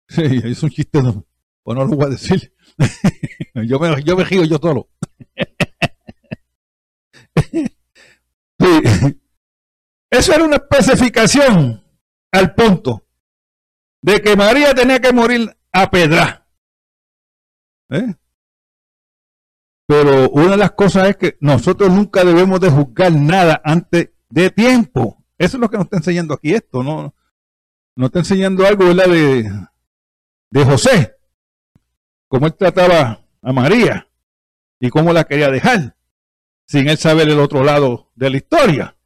Sí, 0.09 0.23
es 0.23 0.63
un 0.63 0.71
chiste, 0.71 1.03
no, 1.03 1.27
pues 1.65 1.77
no 1.77 1.85
lo 1.85 1.97
voy 1.97 2.07
a 2.07 2.11
decir. 2.11 2.55
yo, 3.55 3.81
me, 3.81 4.01
yo 4.05 4.17
me 4.17 4.23
río 4.23 4.45
yo 4.45 4.57
solo. 4.59 4.89
sí. 8.61 9.21
Eso 10.09 10.33
era 10.33 10.45
una 10.45 10.57
especificación 10.57 11.85
al 12.31 12.55
punto 12.55 13.05
de 14.01 14.23
que 14.23 14.37
María 14.37 14.73
tenía 14.75 15.01
que 15.01 15.13
morir 15.13 15.57
a 15.73 15.91
pedra. 15.91 16.49
¿Eh? 17.91 18.15
Pero 19.87 20.29
una 20.31 20.53
de 20.53 20.57
las 20.57 20.73
cosas 20.73 21.09
es 21.09 21.17
que 21.17 21.37
nosotros 21.41 21.91
nunca 21.91 22.25
debemos 22.25 22.61
de 22.61 22.71
juzgar 22.71 23.13
nada 23.13 23.61
antes 23.65 24.11
de 24.29 24.51
tiempo. 24.51 25.25
Eso 25.39 25.57
es 25.57 25.61
lo 25.61 25.71
que 25.71 25.77
nos 25.77 25.87
está 25.87 25.99
enseñando 25.99 26.35
aquí 26.35 26.53
esto, 26.53 26.83
¿no? 26.83 27.15
Nos 27.95 28.07
está 28.09 28.19
enseñando 28.21 28.67
algo, 28.67 28.87
¿verdad? 28.87 29.07
De, 29.07 29.51
de 30.51 30.65
José. 30.65 31.17
Cómo 32.29 32.47
él 32.47 32.55
trataba 32.55 33.25
a 33.43 33.53
María 33.53 34.09
y 34.81 34.91
cómo 34.91 35.13
la 35.13 35.25
quería 35.25 35.51
dejar, 35.51 35.97
sin 36.67 36.89
él 36.89 36.99
saber 36.99 37.29
el 37.29 37.39
otro 37.39 37.63
lado 37.63 38.11
de 38.17 38.31
la 38.31 38.37
historia. 38.37 38.97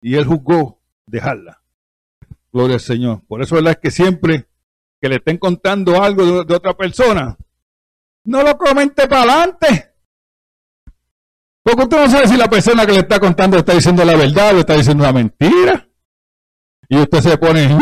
Y 0.00 0.14
él 0.14 0.24
juzgó 0.24 0.80
dejarla. 1.06 1.62
Gloria 2.50 2.74
al 2.74 2.80
Señor. 2.80 3.22
Por 3.26 3.42
eso 3.42 3.58
es 3.58 3.76
que 3.76 3.90
siempre 3.90 4.48
que 5.00 5.08
le 5.08 5.16
estén 5.16 5.36
contando 5.36 6.02
algo 6.02 6.44
de 6.44 6.54
otra 6.54 6.74
persona, 6.76 7.36
no 8.24 8.42
lo 8.42 8.56
comente 8.56 9.06
para 9.06 9.22
adelante. 9.22 9.87
Porque 11.68 11.82
usted 11.82 11.98
no 11.98 12.08
sabe 12.10 12.26
si 12.26 12.36
la 12.38 12.48
persona 12.48 12.86
que 12.86 12.92
le 12.92 13.00
está 13.00 13.20
contando 13.20 13.58
está 13.58 13.74
diciendo 13.74 14.02
la 14.02 14.16
verdad 14.16 14.56
o 14.56 14.60
está 14.60 14.72
diciendo 14.72 15.04
una 15.04 15.12
mentira. 15.12 15.86
Y 16.88 16.96
usted 16.96 17.20
se 17.20 17.36
pone. 17.36 17.78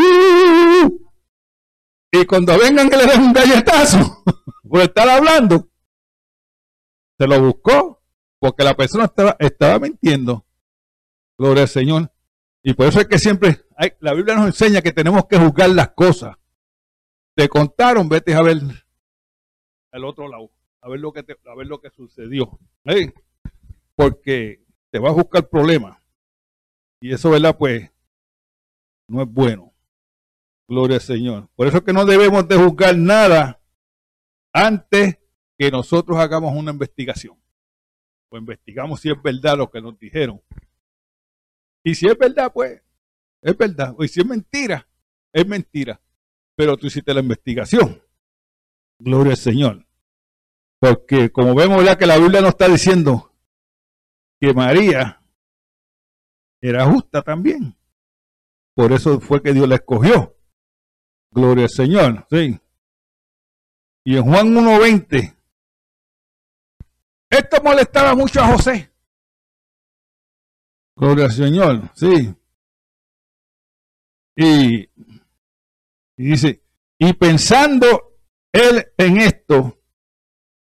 Y 2.11 2.25
cuando 2.25 2.59
vengan 2.59 2.89
que 2.89 2.97
le 2.97 3.05
den 3.05 3.21
un 3.21 3.31
galletazo 3.31 4.25
por 4.69 4.81
estar 4.81 5.07
hablando, 5.07 5.69
se 7.17 7.27
lo 7.27 7.39
buscó 7.39 8.03
porque 8.39 8.65
la 8.65 8.75
persona 8.75 9.05
estaba, 9.05 9.37
estaba 9.39 9.79
mintiendo. 9.79 10.45
Gloria 11.37 11.63
al 11.63 11.69
Señor. 11.69 12.11
Y 12.63 12.73
por 12.73 12.87
eso 12.87 12.99
es 12.99 13.07
que 13.07 13.19
siempre 13.19 13.67
hay, 13.77 13.93
la 14.01 14.13
Biblia 14.13 14.35
nos 14.35 14.47
enseña 14.47 14.81
que 14.81 14.91
tenemos 14.91 15.27
que 15.27 15.37
juzgar 15.37 15.69
las 15.69 15.91
cosas. 15.91 16.35
Te 17.35 17.47
contaron, 17.47 18.09
vete 18.09 18.33
a 18.33 18.41
ver 18.41 18.57
al 19.93 20.03
otro 20.03 20.27
lado, 20.27 20.51
a 20.81 20.89
ver 20.89 20.99
lo 20.99 21.13
que, 21.13 21.19
a 21.21 21.55
ver 21.55 21.67
lo 21.67 21.79
que 21.79 21.89
sucedió 21.89 22.59
porque 23.97 24.63
te 24.91 24.99
va 24.99 25.09
a 25.09 25.13
buscar 25.13 25.49
problemas. 25.49 25.99
Y 27.01 27.11
eso, 27.11 27.31
¿verdad? 27.31 27.57
Pues 27.57 27.91
no 29.09 29.23
es 29.23 29.27
bueno. 29.27 29.73
Gloria 30.69 30.97
al 30.97 31.01
Señor. 31.01 31.49
Por 31.55 31.67
eso 31.67 31.77
es 31.77 31.83
que 31.83 31.93
no 31.93 32.05
debemos 32.05 32.47
de 32.47 32.57
juzgar 32.57 32.95
nada 32.95 33.59
antes 34.53 35.17
que 35.57 35.71
nosotros 35.71 36.17
hagamos 36.19 36.55
una 36.55 36.71
investigación. 36.71 37.41
O 38.29 38.37
investigamos 38.37 39.01
si 39.01 39.09
es 39.09 39.21
verdad 39.21 39.57
lo 39.57 39.71
que 39.71 39.81
nos 39.81 39.97
dijeron. 39.97 40.41
Y 41.83 41.95
si 41.95 42.07
es 42.07 42.17
verdad, 42.17 42.51
pues 42.53 42.81
es 43.41 43.57
verdad. 43.57 43.95
Y 43.99 44.07
si 44.09 44.19
es 44.19 44.25
mentira, 44.25 44.87
es 45.33 45.47
mentira. 45.47 45.99
Pero 46.55 46.77
tú 46.77 46.87
hiciste 46.87 47.13
la 47.13 47.21
investigación. 47.21 47.99
Gloria 48.99 49.31
al 49.31 49.37
Señor. 49.37 49.87
Porque 50.79 51.31
como 51.31 51.55
vemos, 51.55 51.77
¿verdad? 51.77 51.97
Que 51.97 52.05
la 52.05 52.17
Biblia 52.17 52.41
nos 52.41 52.51
está 52.51 52.67
diciendo 52.67 53.33
que 54.39 54.53
María 54.53 55.21
era 56.61 56.85
justa 56.85 57.21
también. 57.21 57.77
Por 58.75 58.91
eso 58.93 59.19
fue 59.19 59.41
que 59.41 59.53
Dios 59.53 59.67
la 59.67 59.75
escogió. 59.75 60.37
Gloria 61.31 61.65
al 61.65 61.69
Señor, 61.69 62.27
sí. 62.29 62.59
Y 64.03 64.17
en 64.17 64.23
Juan 64.23 64.53
1.20, 64.53 65.37
esto 67.29 67.61
molestaba 67.63 68.15
mucho 68.15 68.41
a 68.41 68.47
José. 68.47 68.93
Gloria 70.95 71.25
al 71.25 71.31
Señor, 71.31 71.91
sí. 71.93 72.33
Y, 74.35 74.83
y 74.83 74.89
dice, 76.15 76.63
y 76.99 77.13
pensando 77.13 78.19
él 78.51 78.87
en 78.97 79.17
esto, 79.17 79.81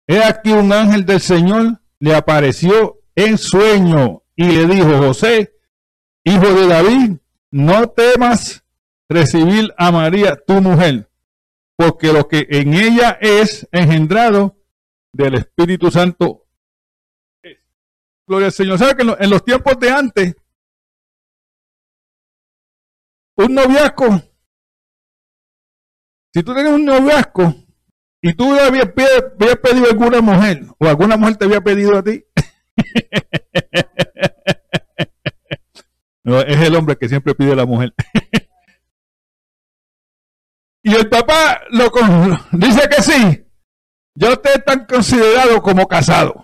he 0.08 0.24
aquí 0.24 0.52
un 0.52 0.74
ángel 0.74 1.06
del 1.06 1.22
Señor 1.22 1.82
le 2.00 2.16
apareció 2.16 3.01
en 3.16 3.38
sueño 3.38 4.24
y 4.36 4.46
le 4.46 4.66
dijo, 4.66 4.98
José, 4.98 5.54
hijo 6.24 6.54
de 6.54 6.68
David, 6.68 7.18
no 7.52 7.90
temas 7.90 8.64
recibir 9.10 9.74
a 9.78 9.92
María, 9.92 10.36
tu 10.36 10.62
mujer, 10.62 11.10
porque 11.76 12.14
lo 12.14 12.28
que 12.28 12.48
en 12.50 12.74
ella 12.74 13.18
es 13.20 13.68
engendrado 13.72 14.58
del 15.14 15.36
Espíritu 15.36 15.92
Santo 15.92 16.48
es. 17.44 17.58
Gloria 18.26 18.48
al 18.48 18.54
Señor. 18.54 18.80
¿Sabe 18.80 18.96
que 18.96 19.02
en 19.02 19.30
los 19.30 19.44
tiempos 19.44 19.78
de 19.80 19.92
antes, 19.92 20.36
un 23.36 23.54
noviazgo, 23.54 24.22
si 26.34 26.44
tú 26.44 26.54
tienes 26.54 26.72
un 26.72 26.86
noviazgo 26.86 27.54
y 28.22 28.34
tú 28.34 28.54
habías, 28.54 28.88
habías 28.88 29.58
pedido 29.58 29.88
a 29.88 29.90
alguna 29.90 30.22
mujer 30.22 30.66
o 30.78 30.88
alguna 30.88 31.18
mujer 31.18 31.36
te 31.36 31.46
había 31.46 31.62
pedido 31.62 31.98
a 31.98 32.04
ti, 32.04 32.24
es 36.40 36.62
el 36.62 36.76
hombre 36.76 36.98
que 36.98 37.10
siempre 37.10 37.36
pide 37.36 37.54
a 37.54 37.56
la 37.56 37.66
mujer. 37.66 37.94
y 40.84 40.94
el 40.94 41.10
papá 41.10 41.62
lo 41.70 41.92
dice 42.54 42.90
que 42.90 43.02
sí. 43.02 43.46
Ya 44.16 44.32
ustedes 44.32 44.58
están 44.58 44.86
considerados 44.86 45.62
como 45.62 45.88
casados. 45.88 46.36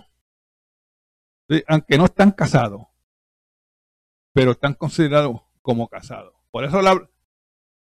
aunque 1.67 1.97
no 1.97 2.05
están 2.05 2.31
casados. 2.31 2.83
Pero 4.33 4.51
están 4.51 4.73
considerados 4.73 5.41
como 5.61 5.87
casados. 5.87 6.33
Por 6.51 6.63
eso 6.63 6.81
la, 6.81 7.09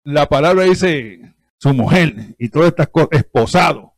la 0.03 0.27
palabra 0.27 0.63
dice 0.63 1.35
su 1.57 1.73
mujer 1.73 2.35
y 2.37 2.49
todas 2.49 2.69
estas 2.69 2.89
cosas, 2.89 3.09
esposado 3.11 3.94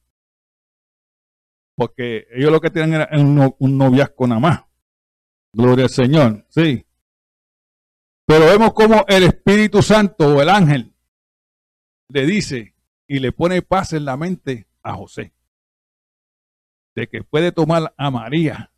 porque 1.78 2.28
ellos 2.32 2.52
lo 2.52 2.60
que 2.60 2.72
tienen 2.72 2.96
era 2.96 3.10
un, 3.14 3.78
noviazgo 3.78 4.26
nada 4.26 4.42
más. 4.42 4.66
Gloria 5.54 5.86
al 5.86 5.92
Señor, 5.92 6.46
sí. 6.50 6.86
Pero 8.26 8.46
vemos 8.48 8.74
como 8.74 9.06
el 9.08 9.24
Espíritu 9.24 9.84
Santo 9.84 10.36
o 10.36 10.42
el 10.42 10.50
ángel 10.50 10.96
le 12.10 12.26
dice 12.26 12.74
y 13.08 13.20
le 13.20 13.32
pone 13.32 13.62
paz 13.62 13.94
en 13.94 14.06
la 14.06 14.18
mente 14.18 14.68
a 14.82 14.96
José 14.96 15.34
de 16.96 17.08
que 17.08 17.24
puede 17.24 17.52
tomar 17.52 17.94
a 17.96 18.10
María 18.10 18.72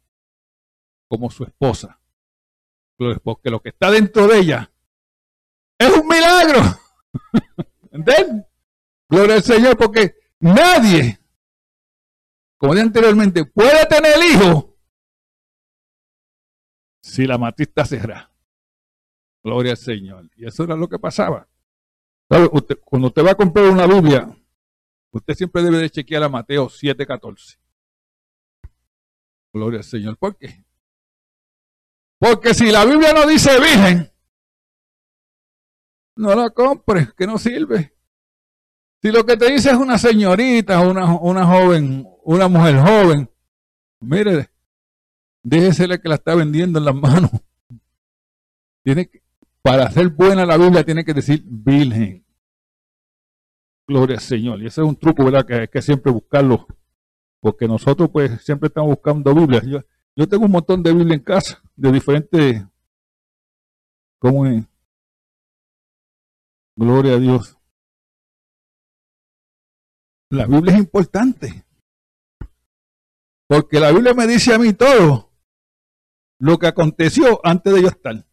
como 1.07 1.31
su 1.31 1.45
esposa. 1.45 2.01
Porque 3.23 3.49
lo 3.49 3.61
que 3.61 3.69
está 3.69 3.89
dentro 3.89 4.27
de 4.27 4.39
ella 4.39 4.71
es 5.77 5.89
un 5.89 6.05
milagro. 6.05 6.59
¿Entiendes? 7.91 8.45
Gloria 9.07 9.35
al 9.35 9.43
Señor, 9.43 9.77
porque 9.77 10.15
nadie 10.41 11.18
como 12.59 12.73
dije 12.73 12.85
anteriormente, 12.85 13.45
puede 13.45 13.85
tener 13.85 14.17
hijo 14.29 14.77
si 17.01 17.25
la 17.25 17.37
matriz 17.37 17.69
está 17.69 17.85
cerrada. 17.85 18.31
Gloria 19.41 19.71
al 19.71 19.77
Señor. 19.77 20.29
Y 20.35 20.45
eso 20.45 20.65
era 20.65 20.75
lo 20.75 20.89
que 20.89 20.99
pasaba. 20.99 21.47
cuando 22.27 23.07
usted 23.07 23.25
va 23.25 23.31
a 23.31 23.35
comprar 23.35 23.69
una 23.69 23.87
Biblia, 23.87 24.37
usted 25.11 25.35
siempre 25.35 25.63
debe 25.63 25.77
de 25.77 25.89
chequear 25.89 26.23
a 26.23 26.29
Mateo 26.29 26.67
7:14. 26.67 27.57
Gloria 29.53 29.79
al 29.79 29.85
Señor. 29.85 30.17
¿Por 30.17 30.35
qué? 30.35 30.65
Porque 32.19 32.53
si 32.53 32.69
la 32.71 32.83
Biblia 32.83 33.13
no 33.13 33.25
dice 33.25 33.57
virgen, 33.57 34.11
no 36.17 36.35
la 36.35 36.49
compres, 36.49 37.13
que 37.13 37.25
no 37.25 37.37
sirve. 37.37 37.95
Si 39.01 39.13
lo 39.13 39.25
que 39.25 39.37
te 39.37 39.49
dice 39.49 39.71
es 39.71 39.77
una 39.77 39.97
señorita, 39.97 40.81
una, 40.81 41.17
una 41.17 41.45
joven 41.45 42.05
una 42.23 42.47
mujer 42.47 42.79
joven, 42.79 43.29
mire, 43.99 44.49
déjesele 45.43 45.99
que 45.99 46.09
la 46.09 46.15
está 46.15 46.35
vendiendo 46.35 46.79
en 46.79 46.85
las 46.85 46.95
manos. 46.95 47.31
Tiene 48.83 49.09
que, 49.09 49.21
para 49.61 49.89
ser 49.91 50.09
buena 50.09 50.45
la 50.45 50.57
Biblia 50.57 50.83
tiene 50.83 51.03
que 51.03 51.13
decir 51.13 51.43
virgen. 51.45 52.25
Gloria 53.87 54.17
al 54.17 54.21
Señor. 54.21 54.61
Y 54.61 54.67
ese 54.67 54.81
es 54.81 54.87
un 54.87 54.95
truco, 54.95 55.25
¿verdad? 55.25 55.45
Que 55.45 55.53
hay 55.55 55.67
que 55.67 55.81
siempre 55.81 56.11
buscarlo. 56.11 56.67
Porque 57.41 57.67
nosotros 57.67 58.09
pues 58.11 58.41
siempre 58.43 58.67
estamos 58.67 58.89
buscando 58.91 59.33
Biblia. 59.33 59.61
Yo, 59.65 59.79
yo 60.15 60.27
tengo 60.27 60.45
un 60.45 60.51
montón 60.51 60.83
de 60.83 60.93
Biblia 60.93 61.15
en 61.15 61.23
casa, 61.23 61.61
de 61.75 61.91
diferentes... 61.91 62.63
¿Cómo 64.19 64.45
es? 64.45 64.65
Gloria 66.75 67.13
a 67.13 67.19
Dios. 67.19 67.57
La 70.29 70.45
Biblia 70.45 70.73
es 70.73 70.79
importante. 70.79 71.65
Porque 73.49 73.79
la 73.79 73.91
Biblia 73.91 74.13
me 74.13 74.27
dice 74.27 74.53
a 74.53 74.59
mí 74.59 74.73
todo 74.73 75.31
lo 76.39 76.59
que 76.59 76.67
aconteció 76.67 77.41
antes 77.43 77.73
de 77.73 77.81
yo 77.81 77.87
estar. 77.87 78.23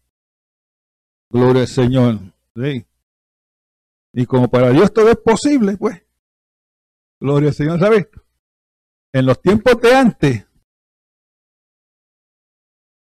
Gloria 1.31 1.63
al 1.63 1.67
Señor. 1.67 2.19
Y 4.13 4.25
como 4.27 4.47
para 4.47 4.69
Dios 4.69 4.93
todo 4.93 5.09
es 5.09 5.17
posible, 5.17 5.75
pues. 5.75 6.05
Gloria 7.19 7.49
al 7.49 7.55
Señor, 7.55 7.79
¿sabes? 7.79 8.07
En 9.11 9.25
los 9.25 9.41
tiempos 9.41 9.81
de 9.81 9.95
antes, 9.95 10.47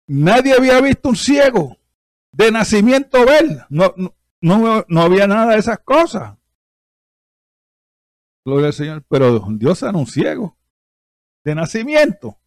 nadie 0.06 0.54
había 0.54 0.80
visto 0.80 1.10
un 1.10 1.16
ciego 1.16 1.76
de 2.32 2.50
nacimiento 2.50 3.26
ver. 3.26 3.66
No, 3.68 3.94
no, 4.40 4.84
no 4.88 5.02
había 5.02 5.26
nada 5.26 5.52
de 5.52 5.58
esas 5.58 5.80
cosas. 5.80 6.38
Gloria 8.46 8.68
al 8.68 8.72
Señor. 8.72 9.04
Pero 9.10 9.40
Dios 9.50 9.82
era 9.82 9.92
un 9.92 10.06
ciego 10.06 10.58
de 11.48 11.54
nacimiento. 11.54 12.38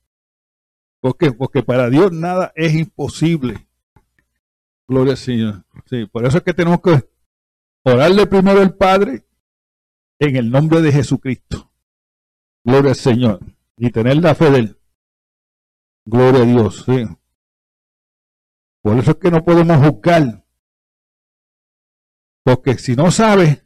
Porque 0.99 1.63
para 1.63 1.89
Dios 1.89 2.11
nada 2.11 2.51
es 2.55 2.75
imposible. 2.75 3.67
Gloria 4.87 5.13
al 5.13 5.17
Señor. 5.17 5.65
Sí, 5.85 6.05
por 6.05 6.25
eso 6.25 6.37
es 6.37 6.43
que 6.43 6.53
tenemos 6.53 6.81
que 6.81 7.09
orarle 7.83 8.27
primero 8.27 8.61
al 8.61 8.75
Padre 8.75 9.25
en 10.19 10.35
el 10.35 10.51
nombre 10.51 10.81
de 10.81 10.91
Jesucristo. 10.91 11.71
Gloria 12.63 12.91
al 12.91 12.95
Señor. 12.95 13.39
Y 13.77 13.89
tener 13.89 14.17
la 14.17 14.35
fe 14.35 14.51
de 14.51 14.59
Él. 14.59 14.79
Gloria 16.05 16.43
a 16.43 16.45
Dios. 16.45 16.83
Sí. 16.85 17.05
Por 18.83 18.97
eso 18.99 19.11
es 19.11 19.17
que 19.17 19.31
no 19.31 19.43
podemos 19.43 19.77
juzgar. 19.77 20.45
Porque 22.43 22.77
si 22.77 22.95
no 22.95 23.09
sabe, 23.09 23.65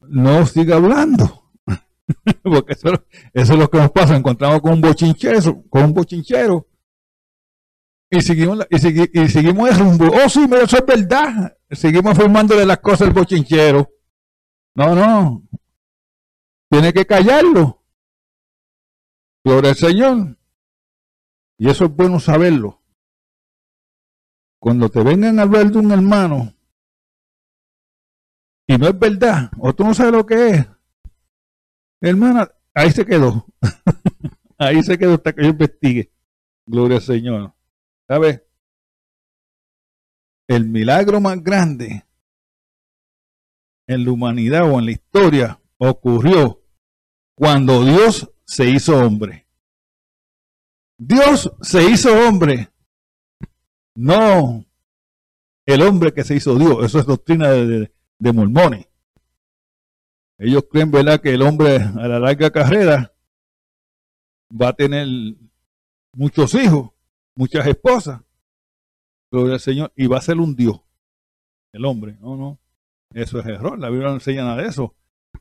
no 0.00 0.44
siga 0.46 0.76
hablando. 0.76 1.45
Porque 2.42 2.72
eso, 2.72 2.88
eso, 3.32 3.52
es 3.52 3.58
lo 3.58 3.68
que 3.68 3.78
nos 3.78 3.90
pasa. 3.90 4.16
Encontramos 4.16 4.60
con 4.60 4.74
un 4.74 4.80
bochinchero, 4.80 5.64
con 5.68 5.84
un 5.84 5.94
bochinchero. 5.94 6.68
Y 8.10 8.20
seguimos, 8.20 8.66
y, 8.70 9.20
y 9.20 9.28
seguimos 9.28 9.70
el. 9.70 9.82
Oh, 9.82 10.28
sí, 10.28 10.46
pero 10.48 10.62
eso 10.62 10.76
es 10.78 10.86
verdad. 10.86 11.56
Seguimos 11.70 12.16
formándole 12.16 12.64
las 12.64 12.78
cosas 12.78 13.08
al 13.08 13.12
bochinchero. 13.12 13.90
No, 14.76 14.94
no. 14.94 15.42
Tiene 16.70 16.92
que 16.92 17.06
callarlo. 17.06 17.82
Gloria 19.44 19.70
al 19.70 19.76
Señor. 19.76 20.38
Y 21.58 21.70
eso 21.70 21.86
es 21.86 21.90
bueno 21.90 22.20
saberlo. 22.20 22.82
Cuando 24.60 24.88
te 24.88 25.02
vengan 25.02 25.38
a 25.38 25.42
hablar 25.42 25.70
de 25.70 25.78
un 25.78 25.92
hermano 25.92 26.52
y 28.66 28.76
no 28.76 28.88
es 28.88 28.98
verdad, 28.98 29.50
o 29.58 29.72
tú 29.74 29.84
no 29.84 29.94
sabes 29.94 30.12
lo 30.12 30.26
que 30.26 30.48
es, 30.48 30.66
hermana, 32.00 32.50
ahí 32.74 32.90
se 32.90 33.04
quedó. 33.04 33.46
ahí 34.58 34.82
se 34.82 34.98
quedó 34.98 35.14
hasta 35.14 35.32
que 35.32 35.42
yo 35.42 35.48
investigue. 35.50 36.12
Gloria 36.66 36.96
al 36.96 37.02
Señor. 37.02 37.54
¿Sabes? 38.08 38.42
El 40.48 40.68
milagro 40.68 41.20
más 41.20 41.42
grande 41.42 42.04
en 43.88 44.04
la 44.04 44.12
humanidad 44.12 44.70
o 44.70 44.78
en 44.78 44.86
la 44.86 44.92
historia 44.92 45.60
ocurrió 45.78 46.62
cuando 47.36 47.84
Dios 47.84 48.30
se 48.44 48.70
hizo 48.70 48.96
hombre. 48.98 49.46
Dios 50.98 51.52
se 51.60 51.90
hizo 51.90 52.12
hombre. 52.26 52.70
No 53.94 54.64
el 55.66 55.82
hombre 55.82 56.14
que 56.14 56.24
se 56.24 56.36
hizo 56.36 56.56
Dios. 56.56 56.84
Eso 56.84 57.00
es 57.00 57.06
doctrina 57.06 57.50
de, 57.50 57.92
de 58.18 58.32
mormones. 58.32 58.86
Ellos 60.38 60.64
creen, 60.70 60.90
¿verdad?, 60.90 61.20
que 61.20 61.32
el 61.32 61.42
hombre 61.42 61.76
a 61.76 62.08
la 62.08 62.18
larga 62.18 62.50
carrera 62.50 63.14
va 64.50 64.68
a 64.68 64.72
tener 64.74 65.06
muchos 66.12 66.54
hijos, 66.54 66.90
muchas 67.34 67.66
esposas, 67.66 68.20
gloria 69.30 69.54
al 69.54 69.60
Señor, 69.60 69.92
y 69.96 70.06
va 70.06 70.18
a 70.18 70.22
ser 70.22 70.38
un 70.38 70.54
Dios, 70.54 70.80
el 71.72 71.84
hombre. 71.84 72.16
No, 72.20 72.36
no, 72.36 72.58
eso 73.12 73.38
es 73.40 73.46
error, 73.46 73.78
la 73.78 73.88
Biblia 73.88 74.08
no 74.08 74.14
enseña 74.14 74.44
nada 74.44 74.62
de 74.62 74.68
eso. 74.68 74.94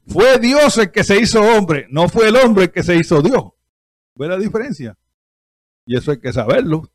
Fue 0.08 0.40
Dios 0.40 0.78
el 0.78 0.92
que 0.92 1.04
se 1.04 1.20
hizo 1.20 1.42
hombre, 1.42 1.88
no 1.90 2.08
fue 2.08 2.30
el 2.30 2.36
hombre 2.38 2.66
el 2.66 2.72
que 2.72 2.84
se 2.84 2.96
hizo 2.96 3.22
Dios. 3.22 3.44
¿Ve 4.16 4.28
la 4.28 4.38
diferencia? 4.38 4.98
Y 5.86 5.98
eso 5.98 6.12
hay 6.12 6.20
que 6.20 6.32
saberlo. 6.32 6.90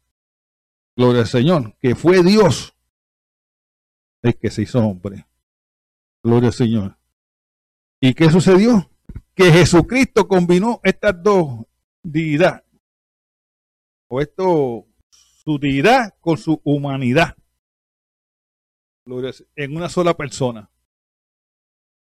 Gloria 0.96 1.22
al 1.22 1.26
Señor, 1.26 1.76
que 1.78 1.94
fue 1.94 2.22
Dios 2.22 2.74
el 4.22 4.36
que 4.38 4.50
se 4.50 4.62
hizo 4.62 4.80
hombre. 4.80 5.26
Gloria 6.22 6.48
al 6.48 6.54
Señor. 6.54 6.99
¿Y 8.00 8.14
qué 8.14 8.30
sucedió? 8.30 8.90
Que 9.34 9.52
Jesucristo 9.52 10.26
combinó 10.26 10.80
estas 10.82 11.22
dos 11.22 11.66
deidades. 12.02 12.64
O 14.08 14.20
esto, 14.20 14.86
su 15.10 15.58
deidad 15.58 16.14
con 16.20 16.38
su 16.38 16.60
humanidad. 16.64 17.36
En 19.54 19.76
una 19.76 19.88
sola 19.88 20.16
persona. 20.16 20.70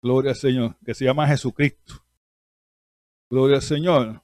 Gloria 0.03 0.31
al 0.31 0.37
Señor, 0.37 0.77
que 0.85 0.93
se 0.93 1.05
llama 1.05 1.27
Jesucristo. 1.27 2.05
Gloria 3.29 3.57
al 3.57 3.61
Señor. 3.61 4.23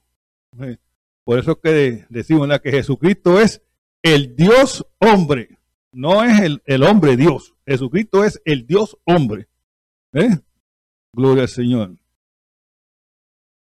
Por 1.24 1.38
eso 1.38 1.52
es 1.52 1.58
que 1.62 2.06
decimos 2.08 2.48
que 2.60 2.70
Jesucristo 2.70 3.40
es 3.40 3.62
el 4.02 4.34
Dios 4.36 4.86
hombre. 4.98 5.58
No 5.92 6.24
es 6.24 6.40
el, 6.40 6.62
el 6.66 6.82
hombre 6.84 7.16
Dios. 7.16 7.54
Jesucristo 7.66 8.24
es 8.24 8.40
el 8.44 8.66
Dios 8.66 8.98
hombre. 9.04 9.48
¿Eh? 10.12 10.38
Gloria 11.12 11.42
al 11.42 11.48
Señor. 11.48 11.96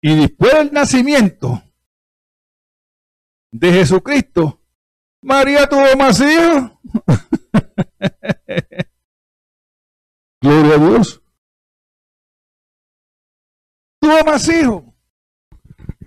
Y 0.01 0.15
después 0.15 0.53
del 0.53 0.73
nacimiento 0.73 1.61
de 3.51 3.71
Jesucristo, 3.71 4.59
María 5.21 5.67
tuvo 5.69 5.95
más 5.97 6.19
hijos. 6.19 6.71
Gloria 10.41 10.75
a 10.75 10.77
Dios. 10.77 11.21
Tuvo 13.99 14.23
más 14.25 14.49
hijos. 14.49 14.83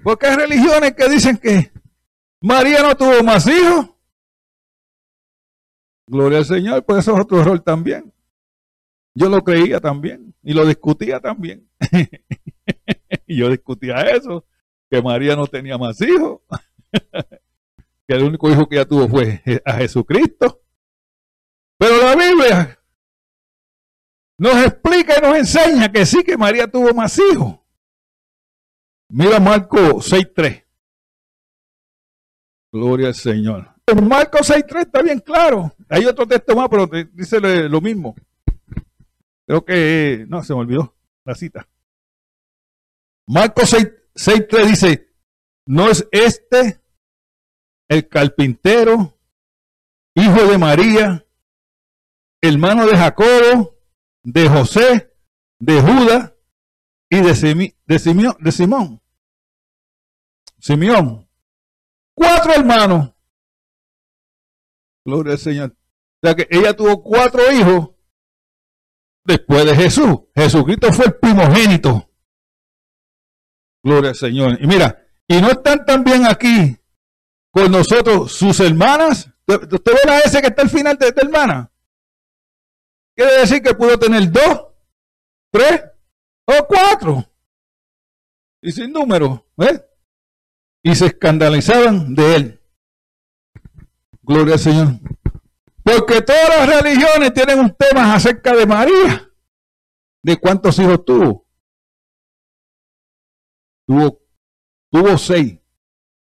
Porque 0.02 0.26
hay 0.26 0.36
religiones 0.36 0.94
que 0.94 1.08
dicen 1.08 1.38
que 1.38 1.72
María 2.40 2.82
no 2.82 2.96
tuvo 2.96 3.22
más 3.22 3.46
hijos. 3.46 3.90
Gloria 6.06 6.38
al 6.38 6.44
Señor, 6.44 6.84
pues 6.84 6.98
eso 6.98 7.14
es 7.14 7.20
otro 7.20 7.44
rol 7.44 7.62
también. 7.62 8.12
Yo 9.14 9.28
lo 9.28 9.42
creía 9.44 9.80
también 9.80 10.33
y 10.44 10.52
lo 10.52 10.66
discutía 10.66 11.18
también. 11.20 11.68
y 13.26 13.36
yo 13.38 13.48
discutía 13.48 14.02
eso, 14.02 14.44
que 14.90 15.02
María 15.02 15.34
no 15.34 15.46
tenía 15.46 15.78
más 15.78 16.00
hijos, 16.02 16.42
que 18.06 18.14
el 18.14 18.22
único 18.22 18.50
hijo 18.50 18.68
que 18.68 18.76
ella 18.76 18.86
tuvo 18.86 19.08
fue 19.08 19.42
a 19.64 19.72
Jesucristo. 19.74 20.60
Pero 21.78 21.96
la 21.98 22.14
Biblia 22.14 22.78
nos 24.38 24.66
explica 24.66 25.18
y 25.18 25.22
nos 25.22 25.36
enseña 25.36 25.90
que 25.90 26.04
sí 26.04 26.22
que 26.22 26.36
María 26.36 26.70
tuvo 26.70 26.92
más 26.92 27.18
hijos. 27.18 27.58
Mira 29.08 29.40
Marco 29.40 29.78
6.3. 29.78 30.64
Gloria 32.72 33.08
al 33.08 33.14
Señor. 33.14 33.70
Marco 34.02 34.38
6.3 34.38 34.80
está 34.80 35.02
bien 35.02 35.20
claro. 35.20 35.74
Hay 35.88 36.04
otro 36.04 36.26
texto 36.26 36.54
más, 36.56 36.68
pero 36.68 36.86
dice 37.12 37.40
lo 37.40 37.80
mismo. 37.80 38.14
Creo 39.46 39.64
que, 39.64 40.24
no, 40.28 40.42
se 40.42 40.54
me 40.54 40.60
olvidó 40.60 40.96
la 41.24 41.34
cita. 41.34 41.68
Marcos 43.26 43.72
6.3 43.72 44.66
dice, 44.66 45.14
¿no 45.66 45.90
es 45.90 46.06
este 46.10 46.80
el 47.88 48.08
carpintero, 48.08 49.18
hijo 50.14 50.46
de 50.46 50.58
María, 50.58 51.26
hermano 52.42 52.86
de 52.86 52.96
Jacobo, 52.96 53.78
de 54.22 54.48
José, 54.48 55.14
de 55.58 55.80
Judas 55.80 56.32
y 57.10 57.16
de, 57.20 57.74
de, 57.86 57.98
Simeón, 57.98 58.36
de 58.40 58.52
Simón? 58.52 59.02
Simeón. 60.58 61.28
Cuatro 62.14 62.52
hermanos. 62.52 63.12
Gloria 65.04 65.32
al 65.32 65.38
Señor. 65.38 65.70
O 66.22 66.26
sea 66.26 66.34
que 66.34 66.46
ella 66.50 66.74
tuvo 66.74 67.02
cuatro 67.02 67.52
hijos 67.52 67.93
después 69.24 69.64
de 69.64 69.74
Jesús. 69.74 70.20
Jesucristo 70.34 70.92
fue 70.92 71.06
el 71.06 71.14
primogénito. 71.16 72.10
Gloria 73.82 74.10
al 74.10 74.16
Señor. 74.16 74.58
Y 74.60 74.66
mira, 74.66 75.06
y 75.26 75.40
no 75.40 75.50
están 75.50 75.84
también 75.84 76.26
aquí 76.26 76.76
con 77.50 77.70
nosotros 77.70 78.32
sus 78.32 78.60
hermanas. 78.60 79.30
¿Usted 79.46 79.92
ve 79.92 80.00
la 80.06 80.20
S 80.20 80.40
que 80.40 80.48
está 80.48 80.62
al 80.62 80.70
final 80.70 80.96
de 80.96 81.08
esta 81.08 81.22
hermana? 81.22 81.70
Quiere 83.14 83.40
decir 83.40 83.62
que 83.62 83.74
pudo 83.74 83.98
tener 83.98 84.30
dos, 84.30 84.66
tres 85.50 85.84
o 86.46 86.66
cuatro. 86.66 87.24
Y 88.60 88.72
sin 88.72 88.92
número, 88.92 89.46
¿ves? 89.56 89.82
Y 90.82 90.94
se 90.94 91.06
escandalizaban 91.06 92.14
de 92.14 92.36
él. 92.36 92.60
Gloria 94.22 94.54
al 94.54 94.60
Señor. 94.60 94.88
Porque 95.84 96.22
todas 96.22 96.48
las 96.48 96.82
religiones 96.82 97.34
tienen 97.34 97.58
un 97.58 97.76
tema 97.76 98.14
acerca 98.14 98.56
de 98.56 98.66
María. 98.66 99.30
¿De 100.22 100.38
cuántos 100.38 100.78
hijos 100.78 101.04
tuvo? 101.04 101.46
Tuvo, 103.86 104.22
tuvo 104.90 105.18
seis 105.18 105.58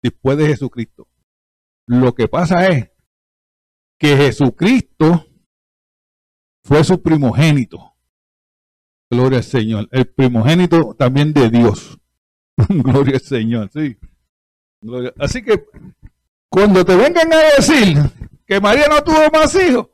después 0.00 0.38
de 0.38 0.46
Jesucristo. 0.46 1.08
Lo 1.86 2.14
que 2.14 2.28
pasa 2.28 2.68
es 2.68 2.92
que 3.98 4.16
Jesucristo 4.16 5.26
fue 6.62 6.84
su 6.84 7.02
primogénito. 7.02 7.96
Gloria 9.10 9.38
al 9.38 9.44
Señor. 9.44 9.88
El 9.90 10.06
primogénito 10.06 10.94
también 10.94 11.32
de 11.32 11.50
Dios. 11.50 11.98
Gloria 12.68 13.14
al 13.14 13.20
Señor, 13.20 13.70
sí. 13.72 13.98
Así 15.18 15.42
que 15.42 15.66
cuando 16.48 16.84
te 16.84 16.94
vengan 16.94 17.32
a 17.32 17.38
decir 17.56 17.98
que 18.50 18.60
María 18.60 18.88
no 18.88 19.00
tuvo 19.04 19.30
más 19.32 19.54
hijos, 19.54 19.86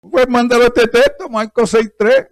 pues 0.00 0.28
mándalo 0.28 0.64
este 0.64 0.88
texto, 0.88 1.28
Marcos 1.28 1.72
6.3. 1.74 2.28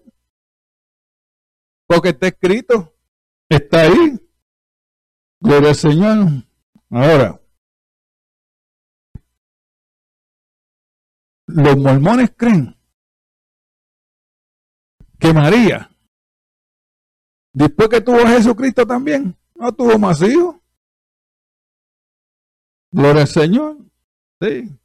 Porque 1.86 2.08
está 2.08 2.26
escrito. 2.26 2.92
Está 3.48 3.82
ahí. 3.82 4.18
Gloria 5.38 5.68
al 5.68 5.74
Señor. 5.76 6.26
Ahora, 6.90 7.40
los 11.46 11.76
mormones 11.76 12.32
creen 12.36 12.76
que 15.20 15.32
María, 15.32 15.88
después 17.52 17.88
que 17.88 18.00
tuvo 18.00 18.18
a 18.18 18.30
Jesucristo 18.30 18.84
también, 18.84 19.38
no 19.54 19.72
tuvo 19.72 19.96
más 19.96 20.20
hijos. 20.22 20.56
Gloria 22.90 23.22
al 23.22 23.28
Señor. 23.28 23.76
Sí. 24.40 24.76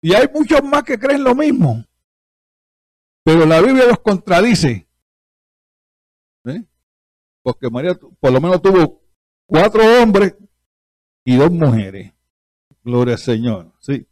Y 0.00 0.14
hay 0.14 0.28
muchos 0.32 0.62
más 0.62 0.82
que 0.82 0.98
creen 0.98 1.24
lo 1.24 1.34
mismo. 1.34 1.84
Pero 3.22 3.44
la 3.46 3.60
Biblia 3.60 3.86
los 3.86 4.00
contradice. 4.00 4.86
Porque 7.42 7.70
María 7.70 7.94
por 7.94 8.32
lo 8.32 8.40
menos 8.40 8.60
tuvo 8.60 9.02
cuatro 9.46 9.82
hombres 10.02 10.36
y 11.24 11.36
dos 11.36 11.50
mujeres. 11.50 12.12
Gloria 12.84 13.14
al 13.14 13.20
Señor. 13.20 13.72
Sí. 13.80 14.06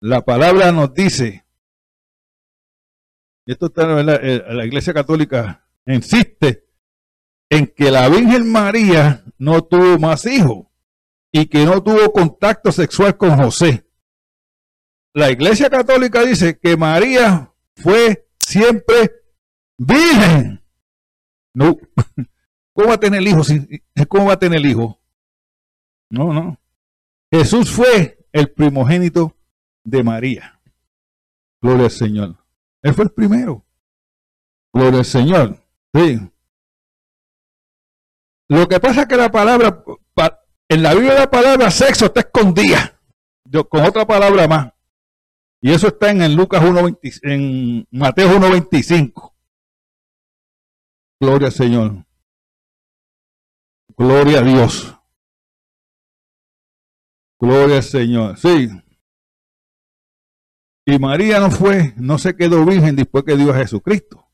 La 0.00 0.24
palabra 0.24 0.70
nos 0.70 0.94
dice, 0.94 1.44
esto 3.46 3.66
está 3.66 3.98
en 4.00 4.06
la, 4.06 4.18
la 4.18 4.64
Iglesia 4.64 4.94
Católica, 4.94 5.66
insiste 5.86 6.68
en 7.50 7.66
que 7.66 7.90
la 7.90 8.08
Virgen 8.08 8.50
María 8.50 9.24
no 9.38 9.64
tuvo 9.64 9.98
más 9.98 10.26
hijos 10.26 10.66
y 11.32 11.46
que 11.46 11.64
no 11.64 11.82
tuvo 11.82 12.12
contacto 12.12 12.70
sexual 12.70 13.16
con 13.16 13.36
José. 13.36 13.87
La 15.18 15.32
Iglesia 15.32 15.68
Católica 15.68 16.24
dice 16.24 16.60
que 16.60 16.76
María 16.76 17.52
fue 17.74 18.28
siempre 18.38 19.10
virgen. 19.76 20.62
No, 21.52 21.76
¿cómo 22.72 22.88
va 22.90 22.94
a 22.94 23.00
tener 23.00 23.22
hijo? 23.22 23.42
¿Cómo 24.06 24.26
va 24.26 24.34
a 24.34 24.38
tener 24.38 24.64
hijo? 24.64 25.00
No, 26.08 26.32
no. 26.32 26.60
Jesús 27.32 27.68
fue 27.68 28.28
el 28.30 28.52
primogénito 28.52 29.36
de 29.82 30.04
María. 30.04 30.60
Gloria 31.60 31.86
al 31.86 31.90
Señor. 31.90 32.36
Él 32.80 32.94
fue 32.94 33.06
el 33.06 33.10
primero. 33.10 33.66
Gloria 34.72 35.00
al 35.00 35.04
Señor. 35.04 35.58
Sí. 35.94 36.20
Lo 38.46 38.68
que 38.68 38.78
pasa 38.78 39.00
es 39.00 39.08
que 39.08 39.16
la 39.16 39.32
palabra, 39.32 39.82
en 40.68 40.82
la 40.84 40.94
Biblia 40.94 41.14
la 41.14 41.28
palabra 41.28 41.72
sexo 41.72 42.06
está 42.06 42.20
escondida, 42.20 43.00
con 43.68 43.84
otra 43.84 44.06
palabra 44.06 44.46
más. 44.46 44.77
Y 45.60 45.72
eso 45.72 45.88
está 45.88 46.10
en, 46.10 46.36
Lucas 46.36 46.62
1, 46.64 46.98
en 47.22 47.86
Mateo 47.90 48.28
1.25. 48.38 49.32
Gloria 51.20 51.48
al 51.48 51.52
Señor. 51.52 52.06
Gloria 53.96 54.38
a 54.38 54.42
Dios. 54.42 54.94
Gloria 57.40 57.76
al 57.76 57.82
Señor. 57.82 58.38
Sí. 58.38 58.68
Y 60.86 60.98
María 60.98 61.40
no 61.40 61.50
fue, 61.50 61.92
no 61.96 62.18
se 62.18 62.36
quedó 62.36 62.64
virgen 62.64 62.96
después 62.96 63.24
que 63.24 63.36
dio 63.36 63.52
a 63.52 63.58
Jesucristo. 63.58 64.28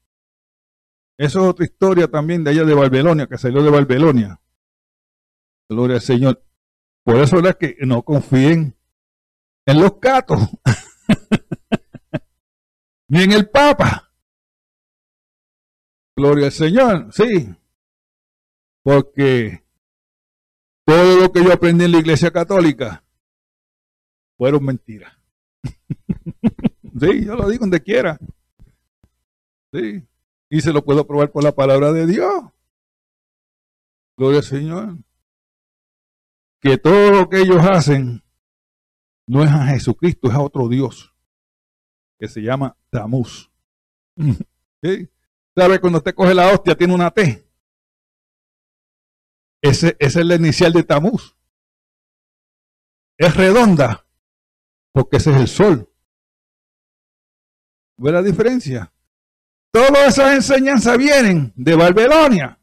Eso 1.17 1.41
es 1.41 1.47
otra 1.47 1.65
historia 1.65 2.09
también 2.09 2.45
de 2.45 2.51
allá 2.51 2.65
de 2.65 2.75
Babilonia, 2.75 3.27
que 3.27 3.39
salió 3.39 3.63
de 3.63 3.71
Babilonia. 3.71 4.41
Gloria 5.69 5.97
al 5.97 6.03
Señor. 6.03 6.45
Por 7.05 7.17
eso 7.17 7.39
es 7.39 7.57
que 7.57 7.77
no 7.81 8.03
confíen 8.03 8.77
en 9.67 9.81
los 9.81 9.99
gatos, 10.01 10.41
ni 13.09 13.23
en 13.23 13.33
el 13.33 13.49
Papa. 13.49 14.13
Gloria 16.17 16.47
al 16.47 16.53
Señor, 16.53 17.13
sí. 17.13 17.55
Porque 18.83 19.65
todo 20.85 21.21
lo 21.21 21.33
que 21.33 21.43
yo 21.43 21.53
aprendí 21.53 21.85
en 21.85 21.93
la 21.93 21.99
iglesia 21.99 22.31
católica 22.31 23.03
fueron 24.37 24.65
mentiras. 24.65 25.13
sí, 27.01 27.25
yo 27.25 27.35
lo 27.35 27.49
digo 27.49 27.61
donde 27.61 27.83
quiera. 27.83 28.19
Sí. 29.73 30.07
Y 30.51 30.61
se 30.61 30.73
lo 30.73 30.85
puedo 30.85 31.07
probar 31.07 31.31
por 31.31 31.43
la 31.43 31.53
palabra 31.53 31.93
de 31.93 32.07
Dios. 32.07 32.45
Gloria 34.17 34.39
al 34.39 34.45
Señor. 34.45 34.99
Que 36.61 36.79
todo 36.79 37.11
lo 37.11 37.29
que 37.29 37.41
ellos 37.41 37.65
hacen 37.65 38.24
no 39.27 39.43
es 39.43 39.51
a 39.51 39.67
Jesucristo, 39.67 40.29
es 40.29 40.35
a 40.35 40.41
otro 40.41 40.69
Dios. 40.69 41.15
Que 42.19 42.29
se 42.29 42.41
llama 42.41 42.77
Tamuz. 42.91 43.51
¿Sí? 44.83 45.09
¿Sabe? 45.57 45.81
Cuando 45.81 45.99
usted 45.99 46.15
coge 46.15 46.35
la 46.35 46.53
hostia, 46.53 46.75
tiene 46.75 46.95
una 46.95 47.11
T. 47.11 47.47
Ese, 49.63 49.97
esa 49.99 50.21
es 50.21 50.27
la 50.27 50.35
inicial 50.35 50.73
de 50.73 50.83
Tamuz. 50.83 51.37
Es 53.17 53.35
redonda, 53.37 54.07
porque 54.93 55.17
ese 55.17 55.31
es 55.31 55.37
el 55.37 55.49
sol. 55.49 55.91
¿Ve 57.97 58.13
la 58.13 58.23
diferencia? 58.23 58.93
Todas 59.73 60.09
esas 60.09 60.35
enseñanzas 60.35 60.99
vienen 60.99 61.53
de 61.57 61.75
Babilonia, 61.75 62.61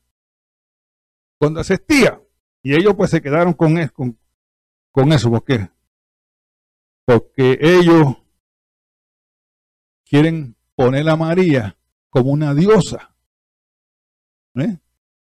cuando 1.40 1.60
asistía. 1.60 2.22
Y 2.62 2.76
ellos 2.76 2.94
pues 2.96 3.10
se 3.10 3.22
quedaron 3.22 3.54
con, 3.54 3.76
con, 3.88 4.20
con 4.92 5.12
eso. 5.12 5.32
¿Por 5.32 5.44
qué? 5.44 5.70
Porque 7.06 7.58
ellos 7.62 8.18
quieren 10.06 10.56
poner 10.76 11.10
a 11.10 11.16
María 11.16 11.78
como 12.10 12.32
una 12.32 12.54
diosa. 12.54 13.16
¿eh? 14.56 14.78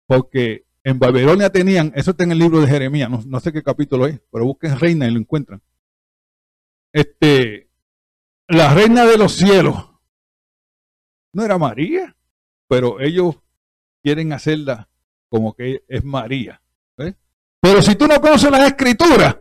Porque 0.08 0.66
en 0.84 1.00
Babilonia 1.00 1.52
tenían, 1.52 1.92
eso 1.96 2.12
está 2.12 2.24
en 2.24 2.32
el 2.32 2.40
libro 2.40 2.62
de 2.62 2.68
Jeremías, 2.68 3.10
no, 3.10 3.40
sé 3.40 3.54
qué 3.54 3.62
capítulo 3.62 4.08
es, 4.08 4.20
pero 4.32 4.46
busquen 4.46 4.80
reina 4.80 5.08
y 5.08 5.12
lo 5.12 5.20
encuentran. 5.20 5.62
Este, 6.92 7.70
la 8.48 8.74
reina 8.74 9.06
de 9.06 9.18
los 9.18 9.34
cielos 9.34 9.92
no 11.34 11.46
era 11.46 11.58
María, 11.58 12.16
pero 12.68 13.00
ellos 13.00 13.38
quieren 14.04 14.34
hacerla 14.34 14.90
como 15.30 15.54
que 15.54 15.84
es 15.88 16.04
María. 16.04 16.62
Pero 17.64 17.82
si 17.84 17.96
tú 17.96 18.08
no 18.08 18.20
conoces 18.20 18.50
las 18.50 18.64
escrituras, 18.64 19.38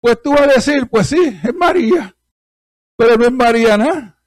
pues 0.00 0.20
tú 0.22 0.30
vas 0.30 0.42
a 0.42 0.46
decir, 0.54 0.88
pues 0.88 1.08
sí, 1.08 1.18
es 1.18 1.54
María, 1.54 2.16
pero 2.96 3.16
no 3.16 3.24
es 3.26 3.32
Mariana. 3.32 4.18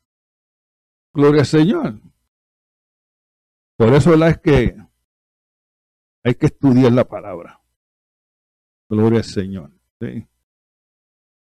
Gloria 1.13 1.41
al 1.41 1.47
Señor. 1.47 1.99
Por 3.77 3.93
eso 3.93 4.13
es 4.13 4.38
que 4.39 4.77
hay 6.23 6.36
que 6.36 6.45
estudiar 6.45 6.91
la 6.91 7.07
palabra. 7.07 7.62
Gloria 8.89 9.19
al 9.19 9.25
Señor. 9.25 9.71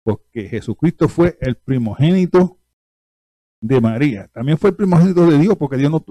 Porque 0.02 0.48
Jesucristo 0.48 1.08
fue 1.08 1.36
el 1.40 1.56
primogénito 1.56 2.60
de 3.60 3.80
María. 3.80 4.28
También 4.28 4.58
fue 4.58 4.70
el 4.70 4.76
primogénito 4.76 5.26
de 5.26 5.38
Dios, 5.38 5.56
porque 5.56 5.76
Dios 5.76 5.90
no, 5.90 6.04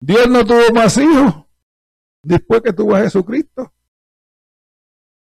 Dios 0.00 0.28
no 0.28 0.44
tuvo 0.44 0.72
más 0.74 0.96
hijos 0.98 1.46
después 2.22 2.62
que 2.62 2.72
tuvo 2.72 2.94
a 2.94 3.00
Jesucristo. 3.00 3.72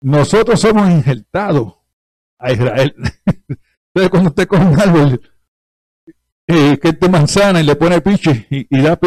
Nosotros 0.01 0.59
somos 0.59 0.89
injertados 0.89 1.76
a 2.39 2.51
Israel. 2.51 2.95
Entonces, 3.93 4.09
cuando 4.09 4.29
usted 4.29 4.47
coge 4.47 4.65
un 4.65 4.79
árbol 4.79 5.21
eh, 6.47 6.79
que 6.81 6.89
es 6.89 6.99
de 6.99 7.09
manzana 7.09 7.59
y 7.59 7.63
le 7.63 7.75
pone 7.75 7.99
piche 7.99 8.47
y, 8.49 8.81
da, 8.81 8.97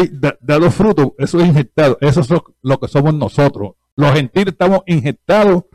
da, 0.41 0.59
dos 0.59 0.75
frutos, 0.75 1.13
eso 1.17 1.39
es 1.39 1.47
inyectado. 1.47 1.97
Eso 2.01 2.21
es 2.21 2.29
lo, 2.61 2.79
que 2.79 2.87
somos 2.87 3.13
nosotros. 3.13 3.73
Los 3.95 4.13
gentiles 4.13 4.53
estamos 4.53 4.81
inyectados 4.85 5.65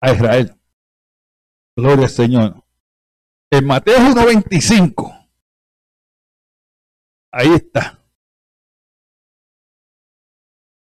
a 0.00 0.12
Israel. 0.12 0.54
Gloria 1.76 2.04
al 2.04 2.10
Señor. 2.10 2.64
En 3.50 3.66
Mateo 3.66 3.98
1.25. 3.98 5.28
Ahí 7.32 7.52
está. 7.52 8.00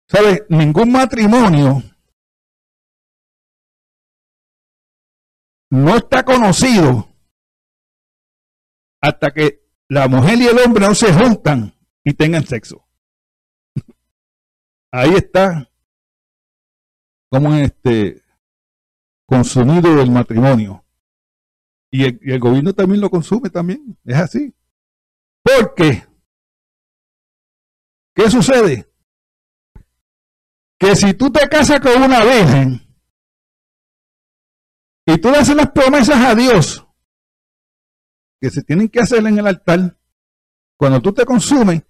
¿Sabes? 0.07 0.43
Ningún 0.49 0.91
matrimonio 0.91 1.83
no 5.69 5.97
está 5.97 6.23
conocido 6.23 7.07
hasta 9.01 9.31
que 9.31 9.67
la 9.87 10.07
mujer 10.07 10.39
y 10.39 10.47
el 10.47 10.59
hombre 10.59 10.87
no 10.87 10.95
se 10.95 11.13
juntan 11.13 11.73
y 12.03 12.13
tengan 12.13 12.45
sexo. 12.45 12.85
Ahí 14.91 15.13
está 15.15 15.69
como 17.29 17.53
este 17.53 18.23
consumido 19.25 20.01
el 20.01 20.11
matrimonio. 20.11 20.83
Y 21.91 22.05
el, 22.05 22.19
y 22.21 22.31
el, 22.31 22.39
gobierno 22.39 22.73
también 22.73 23.01
lo 23.01 23.09
consume 23.09 23.49
también. 23.49 23.97
Es 24.05 24.15
así. 24.15 24.53
Porque, 25.43 26.07
¿qué 28.13 28.29
sucede? 28.29 28.91
Que 30.79 30.95
si 30.95 31.13
tú 31.13 31.31
te 31.31 31.47
casas 31.49 31.79
con 31.79 32.01
una 32.01 32.23
virgen 32.23 32.88
y 35.13 35.17
tú 35.19 35.31
le 35.31 35.37
haces 35.37 35.55
las 35.55 35.71
promesas 35.71 36.17
a 36.17 36.35
Dios 36.35 36.85
que 38.39 38.49
se 38.49 38.63
tienen 38.63 38.89
que 38.89 38.99
hacer 38.99 39.25
en 39.25 39.37
el 39.37 39.47
altar, 39.47 39.97
cuando 40.77 41.01
tú 41.01 41.13
te 41.13 41.25
consumes, 41.25 41.83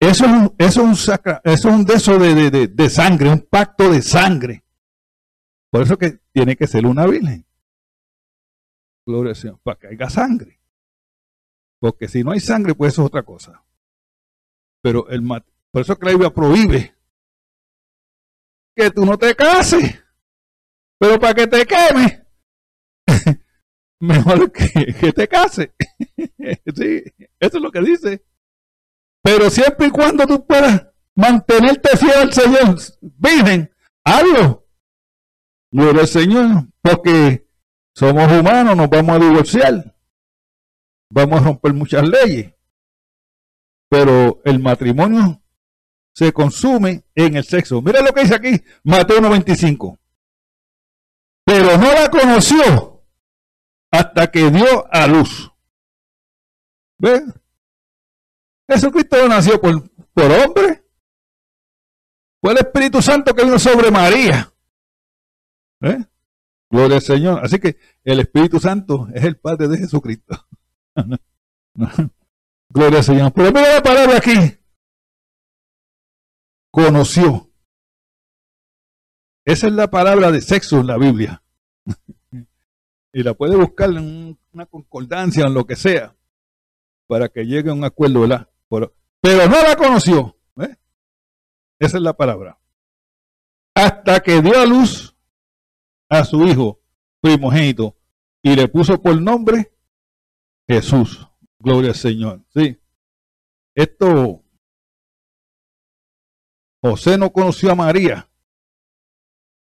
eso 0.00 0.26
es 0.26 0.30
un, 0.30 0.54
eso 0.58 0.82
es 0.82 0.88
un, 0.88 0.96
sacra, 0.96 1.40
eso 1.44 1.68
es 1.68 1.74
un 1.74 1.84
de, 1.84 2.50
de, 2.50 2.66
de, 2.68 2.90
sangre, 2.90 3.30
un 3.30 3.40
pacto 3.40 3.90
de 3.90 4.02
sangre. 4.02 4.64
Por 5.70 5.82
eso 5.82 5.96
que 5.96 6.20
tiene 6.32 6.56
que 6.56 6.66
ser 6.66 6.86
una 6.86 7.06
virgen. 7.06 7.46
Gloria 9.06 9.30
al 9.30 9.36
Señor, 9.36 9.58
para 9.62 9.78
que 9.78 9.88
haya 9.88 10.10
sangre. 10.10 10.60
Porque 11.80 12.08
si 12.08 12.22
no 12.22 12.32
hay 12.32 12.40
sangre, 12.40 12.74
pues 12.74 12.92
eso 12.92 13.02
es 13.02 13.06
otra 13.06 13.22
cosa. 13.22 13.64
Pero 14.82 15.08
el 15.08 15.26
por 15.70 15.82
eso 15.82 15.96
que 15.96 16.06
la 16.06 16.12
Biblia 16.12 16.30
prohíbe 16.30 16.94
que 18.76 18.90
tú 18.90 19.04
no 19.04 19.18
te 19.18 19.34
cases. 19.34 20.04
Pero 20.98 21.20
para 21.20 21.34
que 21.34 21.46
te 21.46 21.66
queme, 21.66 22.26
mejor 24.00 24.50
que, 24.52 25.12
te 25.12 25.28
case. 25.28 25.72
sí, 26.16 27.02
eso 27.38 27.56
es 27.56 27.62
lo 27.62 27.70
que 27.70 27.80
dice. 27.80 28.24
Pero 29.22 29.50
siempre 29.50 29.88
y 29.88 29.90
cuando 29.90 30.26
tú 30.26 30.44
puedas 30.46 30.88
mantenerte 31.14 31.96
fiel 31.96 32.18
al 32.18 32.32
Señor, 32.32 32.78
virgen, 33.00 33.70
hazlo. 34.04 34.66
Gloria 35.70 36.02
al 36.02 36.08
Señor, 36.08 36.66
porque 36.80 37.46
somos 37.94 38.30
humanos, 38.32 38.76
nos 38.76 38.88
vamos 38.88 39.16
a 39.16 39.18
divorciar. 39.18 39.96
Vamos 41.10 41.40
a 41.40 41.44
romper 41.44 41.74
muchas 41.74 42.08
leyes. 42.08 42.54
Pero 43.90 44.40
el 44.44 44.58
matrimonio 44.58 45.42
se 46.14 46.32
consume 46.32 47.04
en 47.14 47.36
el 47.36 47.44
sexo. 47.44 47.80
Mira 47.80 48.00
lo 48.02 48.12
que 48.12 48.22
dice 48.22 48.34
aquí 48.34 48.62
Mateo 48.82 49.20
1.25. 49.20 49.98
Pero 51.58 51.76
no 51.76 51.92
la 51.92 52.08
conoció 52.08 53.02
hasta 53.90 54.30
que 54.30 54.48
dio 54.48 54.86
a 54.94 55.08
luz. 55.08 55.50
¿Ve? 56.98 57.20
Jesucristo 58.70 59.26
nació 59.26 59.60
por, 59.60 59.90
por 60.12 60.30
hombre. 60.30 60.84
Fue 62.40 62.52
el 62.52 62.58
Espíritu 62.58 63.02
Santo 63.02 63.34
que 63.34 63.42
vino 63.42 63.58
sobre 63.58 63.90
María. 63.90 64.52
¿Ve? 65.80 66.06
Gloria 66.70 66.98
al 66.98 67.02
Señor. 67.02 67.44
Así 67.44 67.58
que 67.58 67.76
el 68.04 68.20
Espíritu 68.20 68.60
Santo 68.60 69.08
es 69.12 69.24
el 69.24 69.36
Padre 69.36 69.66
de 69.66 69.78
Jesucristo. 69.78 70.46
Gloria 72.68 72.98
al 72.98 73.04
Señor. 73.04 73.32
Pero 73.32 73.50
mira 73.50 73.74
la 73.74 73.82
palabra 73.82 74.18
aquí. 74.18 74.60
Conoció. 76.70 77.50
Esa 79.44 79.66
es 79.66 79.72
la 79.72 79.90
palabra 79.90 80.30
de 80.30 80.40
sexo 80.40 80.78
en 80.78 80.86
la 80.86 80.98
Biblia 80.98 81.42
y 83.12 83.22
la 83.22 83.34
puede 83.34 83.56
buscar 83.56 83.90
en 83.90 84.38
una 84.52 84.66
concordancia, 84.66 85.46
en 85.46 85.54
lo 85.54 85.66
que 85.66 85.76
sea, 85.76 86.14
para 87.06 87.28
que 87.28 87.44
llegue 87.44 87.70
a 87.70 87.74
un 87.74 87.84
acuerdo, 87.84 88.20
¿verdad? 88.20 88.48
Pero, 88.68 89.48
no 89.48 89.62
la 89.62 89.76
conoció. 89.76 90.36
¿eh? 90.60 90.76
Esa 91.78 91.96
es 91.96 92.02
la 92.02 92.12
palabra. 92.12 92.58
Hasta 93.74 94.20
que 94.20 94.40
dio 94.40 94.58
a 94.58 94.66
luz 94.66 95.16
a 96.08 96.24
su 96.24 96.44
hijo 96.44 96.80
primogénito 97.20 97.96
y 98.42 98.54
le 98.54 98.68
puso 98.68 99.00
por 99.00 99.20
nombre 99.20 99.72
Jesús. 100.66 101.26
Gloria 101.58 101.90
al 101.90 101.96
Señor. 101.96 102.44
Sí. 102.54 102.80
Esto, 103.74 104.44
José 106.80 107.18
no 107.18 107.32
conoció 107.32 107.72
a 107.72 107.74
María 107.74 108.28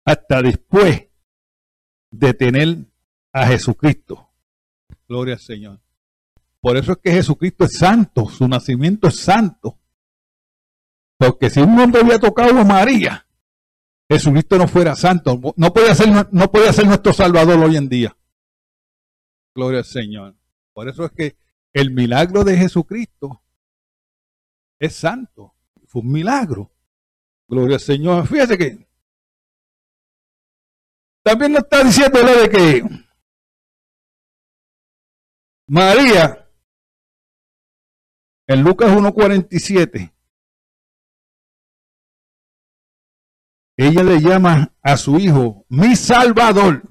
hasta 0.05 0.43
después 0.43 1.09
de 2.19 2.33
tener 2.35 2.87
a 3.33 3.47
Jesucristo. 3.47 4.31
Gloria 5.09 5.35
al 5.35 5.41
Señor. 5.41 5.81
Por 6.61 6.77
eso 6.77 6.93
es 6.93 6.99
que 6.99 7.13
Jesucristo 7.13 7.65
es 7.65 7.77
santo, 7.77 8.29
su 8.29 8.49
nacimiento 8.49 9.09
es 9.09 9.17
santo. 9.17 9.79
Porque 11.19 11.51
si 11.51 11.61
un 11.61 11.79
hombre 11.79 12.01
había 12.03 12.19
tocado 12.19 12.59
a 12.59 12.65
María, 12.65 13.27
Jesucristo 14.09 14.57
no 14.57 14.69
fuera 14.69 14.95
santo, 14.95 15.41
no 15.57 15.73
podía 15.73 15.95
ser, 15.95 16.29
no 16.33 16.51
podía 16.51 16.73
ser 16.73 16.87
nuestro 16.87 17.13
Salvador 17.13 17.59
hoy 17.59 17.77
en 17.77 17.89
día. 17.89 18.17
Gloria 19.55 19.81
al 19.81 19.85
Señor. 19.85 20.37
Por 20.73 20.89
eso 20.89 21.05
es 21.05 21.13
que 21.13 21.37
el 21.73 21.91
milagro 21.91 22.45
de 22.45 22.57
Jesucristo 22.57 23.43
es 24.79 24.95
santo. 24.95 25.55
Fue 25.87 26.03
un 26.03 26.13
milagro. 26.13 26.73
Gloria 27.49 27.77
al 27.77 27.81
Señor. 27.81 28.27
Fíjese 28.27 28.57
que 28.57 28.87
también 31.25 31.53
nos 31.53 31.63
está 31.63 31.83
diciendo 31.83 32.19
de 32.23 32.51
que 32.51 32.83
María, 35.67 36.47
en 38.47 38.63
Lucas 38.63 38.91
1.47, 38.91 40.13
ella 43.77 44.03
le 44.03 44.21
llama 44.21 44.75
a 44.83 44.97
su 44.99 45.19
hijo 45.19 45.65
mi 45.71 45.97
Salvador. 45.97 46.83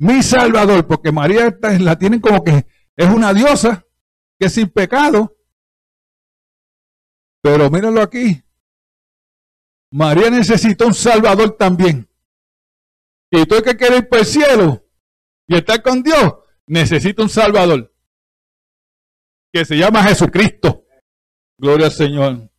Mi 0.00 0.22
Salvador, 0.22 0.86
porque 0.86 1.12
María 1.12 1.56
la 1.80 1.96
tienen 1.96 2.20
como 2.20 2.42
que 2.42 2.66
es 2.96 3.08
una 3.08 3.32
diosa, 3.32 3.84
que 4.38 4.46
es 4.46 4.54
sin 4.54 4.68
pecado. 4.68 5.36
Pero 7.40 7.70
míralo 7.70 8.02
aquí. 8.02 8.42
María 9.92 10.30
necesita 10.30 10.84
un 10.84 10.94
Salvador 10.94 11.56
también. 11.56 12.07
Y 13.30 13.44
tú 13.46 13.62
que 13.62 13.76
quieres 13.76 14.00
ir 14.00 14.08
por 14.08 14.20
el 14.20 14.26
cielo 14.26 14.84
y 15.46 15.56
estar 15.56 15.82
con 15.82 16.02
Dios, 16.02 16.34
necesita 16.66 17.22
un 17.22 17.28
Salvador 17.28 17.92
que 19.52 19.64
se 19.64 19.76
llama 19.76 20.02
Jesucristo. 20.02 20.84
Gloria 21.58 21.86
al 21.86 21.92
Señor. 21.92 22.50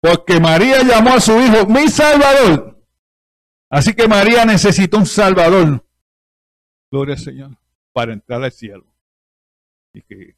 Porque 0.00 0.40
María 0.40 0.82
llamó 0.82 1.14
a 1.14 1.20
su 1.20 1.32
hijo 1.40 1.66
mi 1.66 1.88
Salvador. 1.88 2.84
Así 3.68 3.94
que 3.94 4.06
María 4.06 4.44
necesita 4.44 4.96
un 4.96 5.06
Salvador. 5.06 5.84
Gloria 6.90 7.14
al 7.14 7.20
Señor. 7.20 7.58
Para 7.92 8.12
entrar 8.12 8.42
al 8.42 8.52
cielo. 8.52 8.86
Y 9.92 10.02
que 10.02 10.36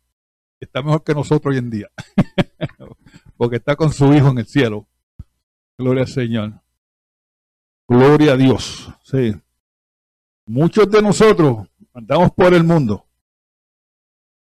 está 0.61 0.83
mejor 0.83 1.05
que 1.05 1.15
nosotros 1.15 1.53
hoy 1.53 1.59
en 1.59 1.71
día. 1.71 1.89
Porque 3.37 3.57
está 3.57 3.77
con 3.77 3.93
su 3.93 4.13
hijo 4.15 4.31
en 4.31 4.39
el 4.39 4.47
cielo. 4.47 4.89
Gloria 5.77 6.03
al 6.03 6.09
Señor. 6.09 6.63
Gloria 7.87 8.33
a 8.33 8.37
Dios. 8.37 8.89
Sí. 9.05 9.35
Muchos 10.49 10.91
de 10.91 11.03
nosotros 11.03 11.69
andamos 11.93 12.33
por 12.33 12.55
el 12.55 12.65
mundo 12.65 13.07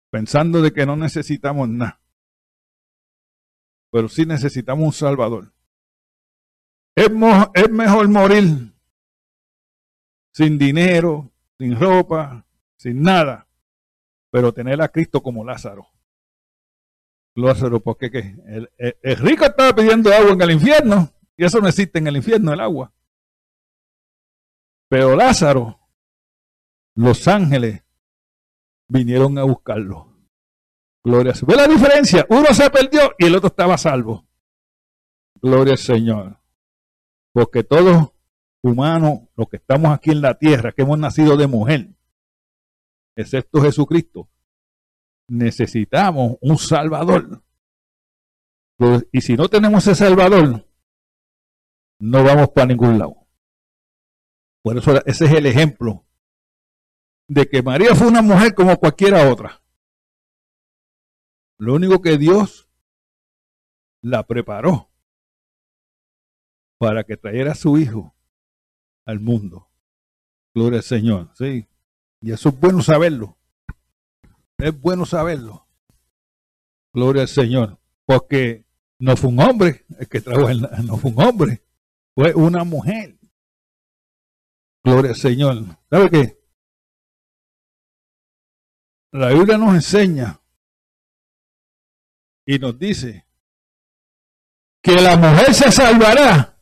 pensando 0.10 0.62
de 0.62 0.72
que 0.72 0.86
no 0.86 0.96
necesitamos 0.96 1.68
nada. 1.68 2.00
Pero 3.92 4.08
sí 4.08 4.26
necesitamos 4.26 4.86
un 4.86 4.94
Salvador. 4.94 5.54
Es, 6.96 7.10
es 7.54 7.70
mejor 7.70 8.08
morir 8.08 8.74
sin 10.32 10.58
dinero, 10.58 11.32
sin 11.58 11.78
ropa, 11.78 12.46
sin 12.78 13.02
nada, 13.02 13.48
pero 14.32 14.54
tener 14.54 14.82
a 14.82 14.88
Cristo 14.88 15.22
como 15.22 15.44
Lázaro. 15.44 15.88
Lázaro, 17.36 17.82
porque 17.82 18.10
¿qué? 18.10 18.36
El, 18.48 18.70
el, 18.78 19.18
rico 19.18 19.46
estaba 19.46 19.76
pidiendo 19.76 20.14
agua 20.14 20.32
en 20.32 20.42
el 20.42 20.52
infierno, 20.52 21.12
y 21.36 21.44
eso 21.44 21.60
no 21.60 21.68
existe 21.68 22.00
en 22.00 22.08
el 22.08 22.18
infierno, 22.18 22.54
el 22.54 22.60
agua. 22.60 22.94
Pero 24.90 25.16
Lázaro, 25.16 25.79
los 27.00 27.30
ángeles 27.30 27.82
vinieron 28.90 29.38
a 29.38 29.44
buscarlo. 29.44 30.18
Gloria 31.02 31.32
a 31.32 31.34
Dios. 31.34 31.46
¿Ve 31.46 31.56
la 31.56 31.66
diferencia? 31.66 32.26
Uno 32.30 32.48
se 32.48 32.70
perdió 32.70 33.14
y 33.18 33.28
el 33.28 33.36
otro 33.36 33.48
estaba 33.48 33.78
salvo. 33.78 34.28
Gloria 35.42 35.74
al 35.74 35.80
Señor. 35.80 36.42
Porque 37.32 37.64
todos 37.64 38.12
humanos, 38.62 39.22
los 39.38 39.48
que 39.48 39.56
estamos 39.56 39.94
aquí 39.94 40.12
en 40.12 40.22
la 40.22 40.38
tierra, 40.38 40.74
que 40.74 40.82
hemos 40.82 41.00
nacido 41.00 41.38
de 41.38 41.48
mujer, 41.48 41.96
excepto 43.16 43.62
Jesucristo, 43.62 44.30
necesitamos 45.30 46.36
un 46.42 46.58
Salvador. 46.58 47.42
Y 49.14 49.22
si 49.22 49.38
no 49.38 49.48
tenemos 49.48 49.88
ese 49.88 50.04
Salvador, 50.04 50.68
no 52.02 52.24
vamos 52.26 52.50
para 52.50 52.68
ningún 52.68 53.00
lado. 53.00 53.26
Por 54.62 54.78
eso 54.78 55.02
ese 55.06 55.26
es 55.26 55.32
el 55.32 55.46
ejemplo 55.46 56.06
de 57.30 57.48
que 57.48 57.62
María 57.62 57.96
fue 57.96 58.08
una 58.08 58.24
mujer 58.24 58.56
como 58.56 58.76
cualquiera 58.78 59.32
otra. 59.32 59.62
Lo 61.60 61.76
único 61.76 62.02
que 62.02 62.18
Dios 62.18 62.68
la 64.02 64.24
preparó 64.26 64.90
para 66.80 67.04
que 67.04 67.18
trajera 67.18 67.52
a 67.52 67.56
su 67.56 67.78
hijo 67.78 68.16
al 69.06 69.20
mundo. 69.20 69.70
Gloria 70.56 70.80
al 70.80 70.84
Señor, 70.84 71.30
sí. 71.36 71.68
Y 72.20 72.32
eso 72.32 72.50
es 72.50 72.60
bueno 72.60 72.82
saberlo. 72.82 73.38
Es 74.58 74.78
bueno 74.80 75.06
saberlo. 75.06 75.68
Gloria 76.94 77.22
al 77.22 77.28
Señor. 77.28 77.78
Porque 78.06 78.66
no 78.98 79.16
fue 79.16 79.30
un 79.30 79.40
hombre 79.40 79.86
el 80.00 80.10
que 80.10 80.22
trajo 80.22 80.50
el, 80.50 80.62
no 80.62 80.98
fue 80.98 81.12
un 81.12 81.22
hombre, 81.22 81.62
fue 82.16 82.34
una 82.34 82.64
mujer. 82.64 83.20
Gloria 84.84 85.12
al 85.12 85.18
Señor. 85.18 85.78
¿Sabe 85.92 86.10
qué? 86.10 86.39
La 89.12 89.30
Biblia 89.30 89.58
nos 89.58 89.74
enseña 89.74 90.40
y 92.46 92.60
nos 92.60 92.78
dice 92.78 93.26
que 94.82 95.02
la 95.02 95.16
mujer 95.18 95.54
se 95.54 95.72
salvará 95.72 96.58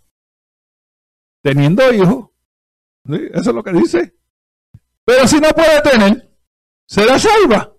teniendo 1.41 1.93
hijos. 1.93 2.29
Eso 3.05 3.49
es 3.49 3.55
lo 3.55 3.63
que 3.63 3.73
dice. 3.73 4.17
Pero 5.05 5.27
si 5.27 5.39
no 5.39 5.49
puede 5.49 5.81
tener, 5.81 6.37
será 6.85 7.19
salva. 7.19 7.73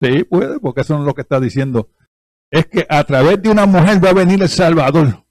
Sí, 0.00 0.24
puede, 0.24 0.60
porque 0.60 0.82
eso 0.82 0.98
es 0.98 1.00
lo 1.00 1.14
que 1.14 1.22
está 1.22 1.40
diciendo. 1.40 1.90
Es 2.50 2.66
que 2.66 2.86
a 2.88 3.02
través 3.04 3.42
de 3.42 3.50
una 3.50 3.66
mujer 3.66 4.04
va 4.04 4.10
a 4.10 4.14
venir 4.14 4.42
el 4.42 4.48
Salvador. 4.48 5.24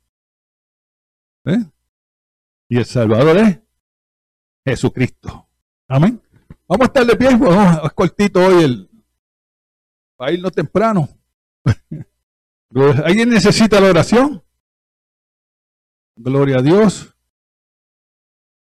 ¿Eh? 1.45 1.63
Y 2.69 2.77
el 2.77 2.85
Salvador 2.85 3.37
es 3.37 3.59
Jesucristo. 4.65 5.47
Amén. 5.87 6.21
Vamos 6.67 6.85
a 6.85 6.85
estar 6.85 7.05
de 7.05 7.15
pie, 7.15 7.35
vamos, 7.35 7.85
es 7.85 7.93
cortito 7.93 8.39
hoy 8.45 8.63
el 8.63 8.89
para 10.15 10.31
irnos 10.31 10.51
temprano. 10.51 11.09
¿Alguien 13.05 13.29
necesita 13.29 13.79
la 13.79 13.89
oración? 13.89 14.43
Gloria 16.15 16.57
a 16.57 16.61
Dios. 16.61 17.15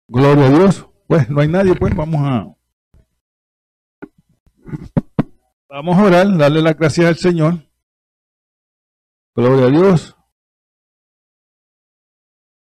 Gloria 0.08 0.48
a 0.48 0.50
Dios. 0.50 0.88
Pues 1.08 1.30
no 1.30 1.42
hay 1.42 1.48
nadie, 1.48 1.76
pues 1.76 1.96
vamos 1.96 2.22
a 2.22 2.56
vamos 5.68 5.98
a 5.98 6.04
orar, 6.04 6.38
darle 6.38 6.62
las 6.62 6.78
gracias 6.78 7.08
al 7.08 7.18
Señor. 7.18 7.70
Gloria 9.36 9.66
a 9.66 9.70
Dios. 9.70 10.16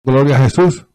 Gloria 0.02 0.36
a 0.36 0.40
Jesús. 0.40 0.86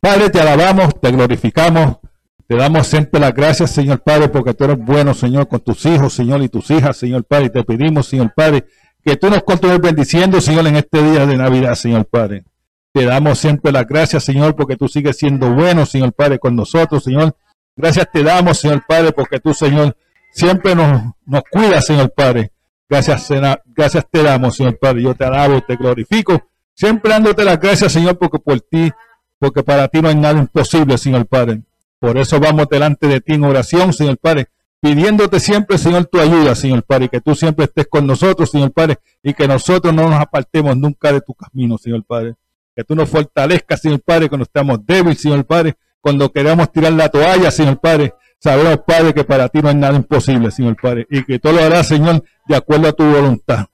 Padre, 0.00 0.30
te 0.30 0.40
alabamos, 0.40 1.00
te 1.00 1.10
glorificamos, 1.10 1.98
te 2.46 2.56
damos 2.56 2.86
siempre 2.86 3.20
las 3.20 3.34
gracias, 3.34 3.70
Señor 3.70 4.00
Padre, 4.00 4.28
porque 4.28 4.52
tú 4.52 4.64
eres 4.64 4.78
bueno, 4.78 5.14
Señor, 5.14 5.48
con 5.48 5.60
tus 5.60 5.84
hijos, 5.86 6.12
Señor, 6.12 6.42
y 6.42 6.48
tus 6.48 6.70
hijas, 6.70 6.96
Señor 6.96 7.24
Padre. 7.24 7.48
Te 7.48 7.64
pedimos, 7.64 8.06
Señor 8.06 8.32
Padre, 8.34 8.66
que 9.02 9.16
tú 9.16 9.30
nos 9.30 9.42
continúes 9.44 9.80
bendiciendo, 9.80 10.40
Señor, 10.40 10.66
en 10.66 10.76
este 10.76 11.02
día 11.02 11.26
de 11.26 11.36
Navidad, 11.36 11.74
Señor 11.74 12.04
Padre. 12.04 12.44
Te 12.92 13.06
damos 13.06 13.38
siempre 13.38 13.72
las 13.72 13.86
gracias, 13.86 14.24
Señor, 14.24 14.54
porque 14.54 14.76
tú 14.76 14.88
sigues 14.88 15.16
siendo 15.16 15.52
bueno, 15.54 15.86
Señor 15.86 16.12
Padre, 16.12 16.38
con 16.38 16.54
nosotros, 16.54 17.04
Señor. 17.04 17.34
Gracias 17.76 18.08
te 18.12 18.22
damos, 18.22 18.58
Señor 18.58 18.84
Padre, 18.86 19.12
porque 19.12 19.40
tú, 19.40 19.54
Señor, 19.54 19.96
siempre 20.32 20.74
nos, 20.74 21.14
nos 21.24 21.42
cuidas, 21.50 21.86
Señor 21.86 22.12
Padre. 22.14 22.52
Gracias, 22.88 23.28
gracias 23.74 24.06
te 24.10 24.22
damos, 24.22 24.56
Señor 24.56 24.78
Padre. 24.78 25.02
Yo 25.02 25.14
te 25.14 25.24
alabo, 25.24 25.62
te 25.62 25.76
glorifico. 25.76 26.46
Siempre 26.74 27.10
dándote 27.10 27.42
las 27.42 27.58
gracias, 27.58 27.92
Señor, 27.92 28.18
porque 28.18 28.38
por 28.38 28.60
ti, 28.60 28.92
porque 29.38 29.62
para 29.62 29.88
ti 29.88 30.02
no 30.02 30.08
hay 30.08 30.14
nada 30.14 30.38
imposible, 30.38 30.98
Señor 30.98 31.26
Padre. 31.26 31.62
Por 32.04 32.18
eso 32.18 32.38
vamos 32.38 32.68
delante 32.68 33.06
de 33.06 33.22
ti 33.22 33.32
en 33.32 33.44
oración, 33.44 33.94
Señor 33.94 34.18
Padre, 34.18 34.48
pidiéndote 34.78 35.40
siempre, 35.40 35.78
Señor, 35.78 36.04
tu 36.04 36.20
ayuda, 36.20 36.54
Señor 36.54 36.82
Padre, 36.82 37.08
que 37.08 37.22
tú 37.22 37.34
siempre 37.34 37.64
estés 37.64 37.86
con 37.88 38.06
nosotros, 38.06 38.50
Señor 38.50 38.72
Padre, 38.72 38.98
y 39.22 39.32
que 39.32 39.48
nosotros 39.48 39.94
no 39.94 40.10
nos 40.10 40.20
apartemos 40.20 40.76
nunca 40.76 41.10
de 41.14 41.22
tu 41.22 41.32
camino, 41.32 41.78
Señor 41.78 42.04
Padre. 42.04 42.34
Que 42.76 42.84
tú 42.84 42.94
nos 42.94 43.08
fortalezcas, 43.08 43.80
Señor 43.80 44.02
Padre, 44.02 44.28
cuando 44.28 44.42
estamos 44.42 44.84
débiles, 44.84 45.18
Señor 45.18 45.46
Padre, 45.46 45.76
cuando 46.02 46.30
queramos 46.30 46.70
tirar 46.70 46.92
la 46.92 47.08
toalla, 47.08 47.50
Señor 47.50 47.80
Padre. 47.80 48.12
Sabemos, 48.38 48.80
Padre, 48.86 49.14
que 49.14 49.24
para 49.24 49.48
ti 49.48 49.62
no 49.62 49.70
hay 49.70 49.74
nada 49.74 49.96
imposible, 49.96 50.50
Señor 50.50 50.76
Padre, 50.76 51.06
y 51.08 51.24
que 51.24 51.38
todo 51.38 51.54
lo 51.54 51.64
harás, 51.64 51.88
Señor, 51.88 52.22
de 52.46 52.54
acuerdo 52.54 52.88
a 52.88 52.92
tu 52.92 53.04
voluntad. 53.04 53.64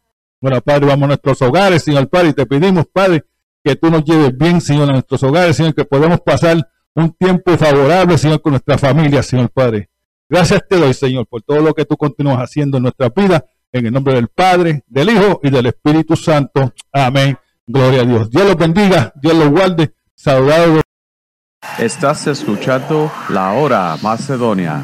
Bueno, 0.40 0.60
Padre, 0.60 0.86
vamos 0.86 1.02
a 1.02 1.08
nuestros 1.08 1.42
hogares, 1.42 1.82
Señor 1.82 2.08
Padre, 2.08 2.28
y 2.28 2.32
te 2.34 2.46
pedimos, 2.46 2.86
Padre, 2.92 3.24
que 3.64 3.74
tú 3.74 3.90
nos 3.90 4.04
lleves 4.04 4.38
bien, 4.38 4.60
Señor, 4.60 4.88
a 4.88 4.92
nuestros 4.92 5.20
hogares, 5.24 5.56
Señor, 5.56 5.74
que 5.74 5.84
podamos 5.84 6.20
pasar 6.20 6.64
un 6.94 7.12
tiempo 7.12 7.56
favorable, 7.56 8.18
Señor, 8.18 8.40
con 8.40 8.52
nuestra 8.52 8.78
familia, 8.78 9.22
Señor 9.22 9.50
Padre. 9.50 9.88
Gracias 10.28 10.62
te 10.68 10.76
doy, 10.76 10.94
Señor, 10.94 11.26
por 11.26 11.42
todo 11.42 11.60
lo 11.60 11.74
que 11.74 11.84
tú 11.84 11.96
continúas 11.96 12.38
haciendo 12.38 12.76
en 12.76 12.84
nuestra 12.84 13.08
vida, 13.08 13.44
en 13.72 13.86
el 13.86 13.92
nombre 13.92 14.14
del 14.14 14.28
Padre, 14.28 14.82
del 14.86 15.10
Hijo 15.10 15.40
y 15.42 15.50
del 15.50 15.66
Espíritu 15.66 16.16
Santo. 16.16 16.72
Amén. 16.92 17.36
Gloria 17.66 18.02
a 18.02 18.04
Dios. 18.04 18.30
Dios 18.30 18.46
los 18.46 18.56
bendiga, 18.56 19.12
Dios 19.20 19.34
los 19.34 19.48
guarde. 19.50 19.94
Saludados. 20.14 20.82
Estás 21.78 22.26
escuchando 22.26 23.10
La 23.28 23.52
Hora 23.52 23.96
Macedonia. 24.02 24.82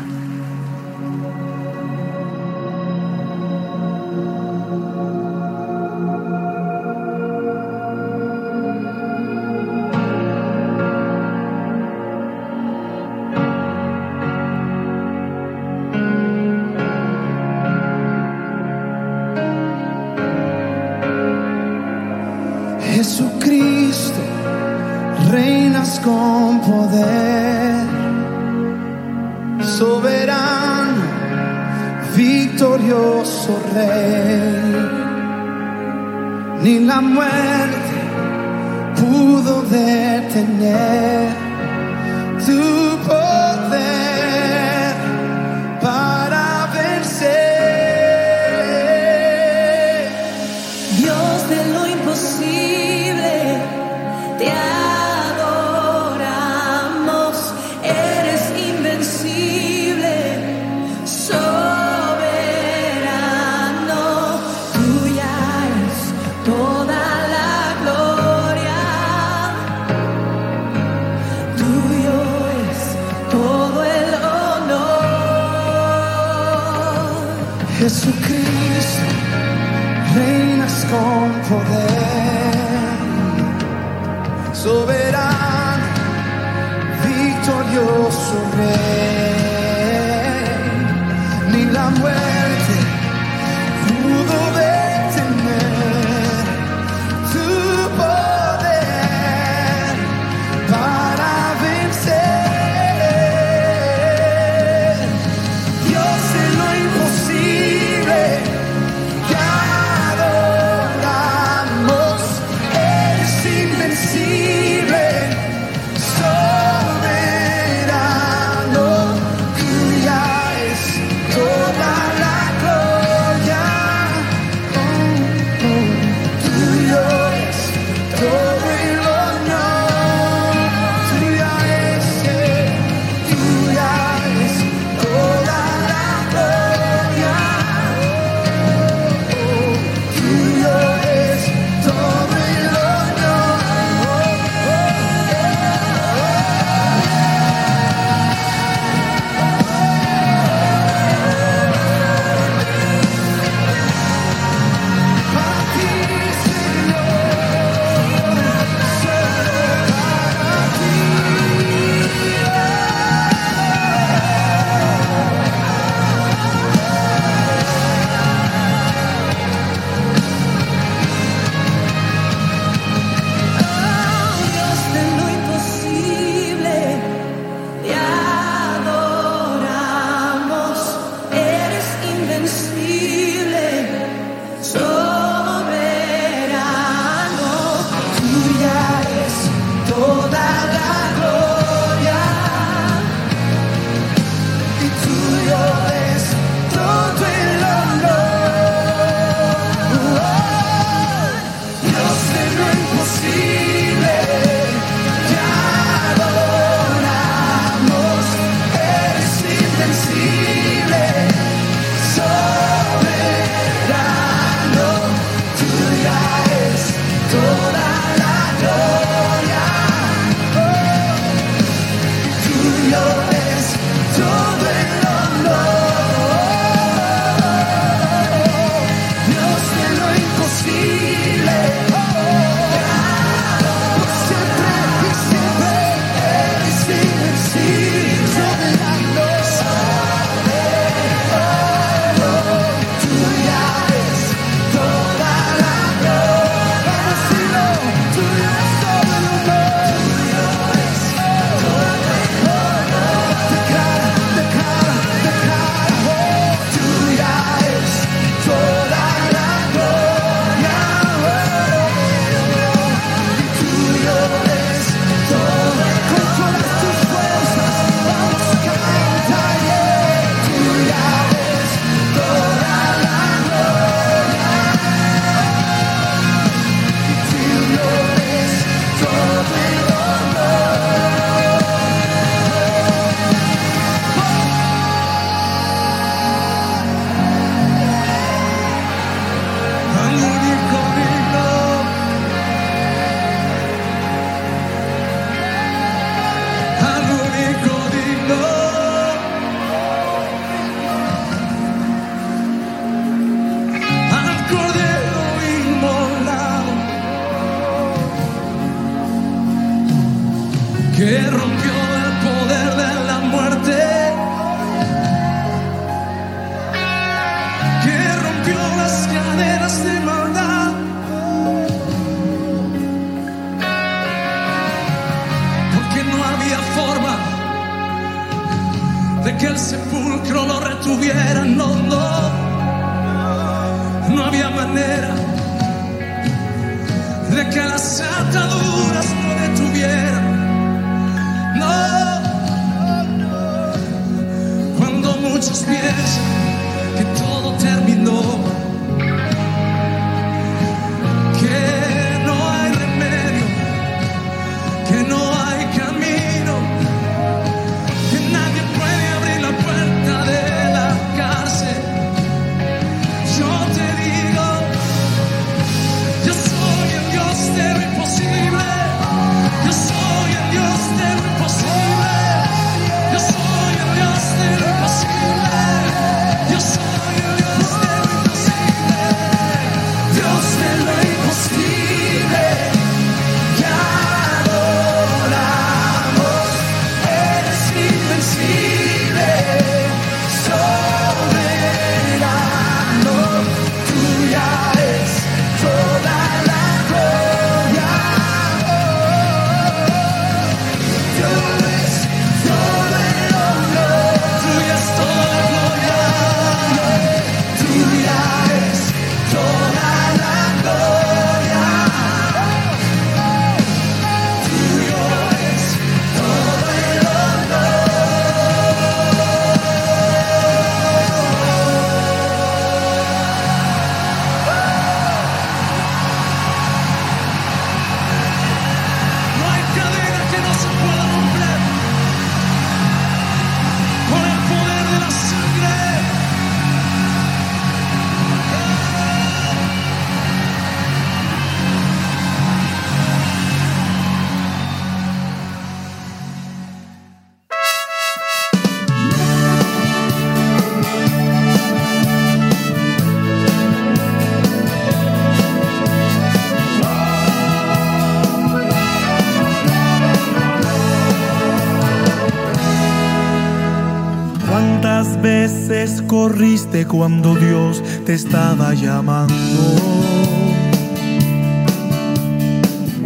cuando 466.89 467.35
Dios 467.35 467.83
te 468.05 468.15
estaba 468.15 468.75
llamando. 468.75 469.35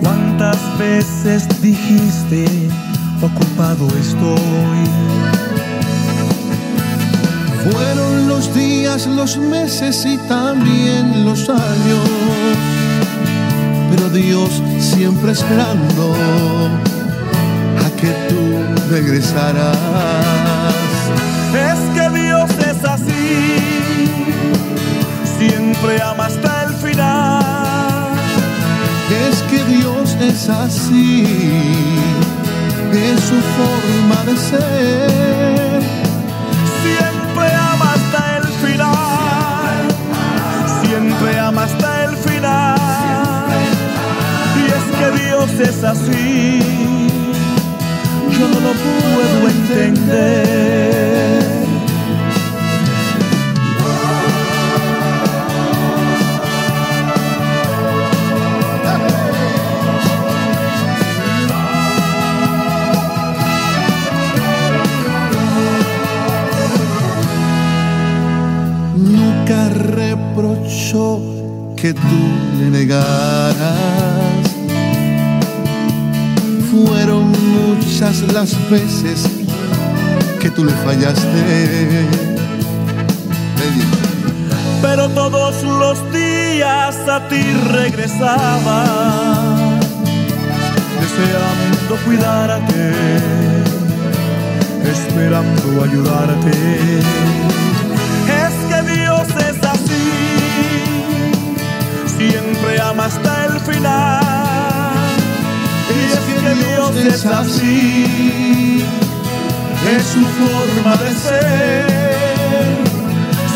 ¿Cuántas 0.00 0.56
veces 0.78 1.46
dijiste, 1.60 2.46
ocupado 3.22 3.86
estoy? 3.98 4.80
Fueron 7.70 8.28
los 8.28 8.54
días, 8.54 9.06
los 9.06 9.36
meses 9.36 10.06
y 10.06 10.16
también 10.28 11.24
los 11.24 11.48
años, 11.48 12.08
pero 13.90 14.08
Dios 14.08 14.62
siempre 14.78 15.32
esperando 15.32 16.14
a 17.84 17.96
que 17.96 18.10
tú 18.28 18.90
regresarás 18.90 20.49
siempre 25.80 26.02
ama 26.02 26.26
hasta 26.26 26.64
el 26.64 26.74
final. 26.74 28.12
Es 29.28 29.42
que 29.44 29.64
Dios 29.64 30.16
es 30.20 30.48
así, 30.48 31.24
es 32.92 33.20
su 33.20 33.40
forma 33.56 34.24
de 34.26 34.36
ser. 34.36 35.80
Siempre 36.82 37.54
ama 37.54 37.92
hasta 37.94 38.36
el 38.38 38.46
final, 38.64 39.88
siempre 40.82 41.38
ama 41.38 41.64
hasta 41.64 42.04
el 42.04 42.16
final. 42.16 42.78
Y 44.56 44.66
es 44.66 44.84
que 44.98 45.24
Dios 45.24 45.50
es 45.60 45.84
así. 45.84 46.69
Las 78.40 78.70
veces 78.70 79.28
que 80.40 80.48
tú 80.50 80.64
le 80.64 80.72
fallaste. 80.72 82.06
Pero 84.80 85.10
todos 85.10 85.62
los 85.62 85.98
días 86.10 86.96
a 87.06 87.28
ti 87.28 87.42
regresaba, 87.70 88.78
deseando 91.00 91.94
cuidarte, 92.06 92.92
esperando 94.94 95.84
ayudarte. 95.84 96.52
Es 98.42 98.54
que 98.70 98.80
Dios 98.90 99.28
es 99.50 99.58
así, 99.74 100.06
siempre 102.16 102.80
ama 102.80 103.04
hasta 103.04 103.44
el 103.44 103.60
final. 103.60 104.49
Y 105.92 105.98
es 106.12 106.24
que 106.40 106.52
Dios 106.54 106.92
es 107.14 107.26
así, 107.26 108.84
es 109.96 110.04
su 110.06 110.20
forma 110.20 110.96
de 110.96 111.10
ser 111.14 112.00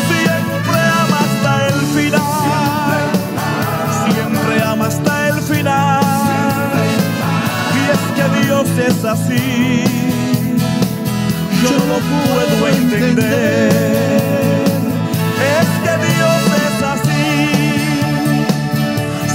siempre 0.09 0.79
ama 1.01 1.19
hasta 1.25 1.51
el 1.67 1.79
final, 1.95 3.03
siempre 4.03 4.53
ama 4.63 4.85
hasta 4.87 5.13
el 5.29 5.37
final. 5.41 6.73
Y 7.73 7.77
es 7.93 8.03
que 8.15 8.25
Dios 8.45 8.67
es 8.87 8.99
así, 9.05 9.45
yo 11.63 11.71
no 11.87 11.97
puedo 12.11 12.55
entender. 12.67 13.69
Es 15.57 15.69
que 15.83 15.93
Dios 16.05 16.41
es 16.65 16.77
así, 16.93 17.33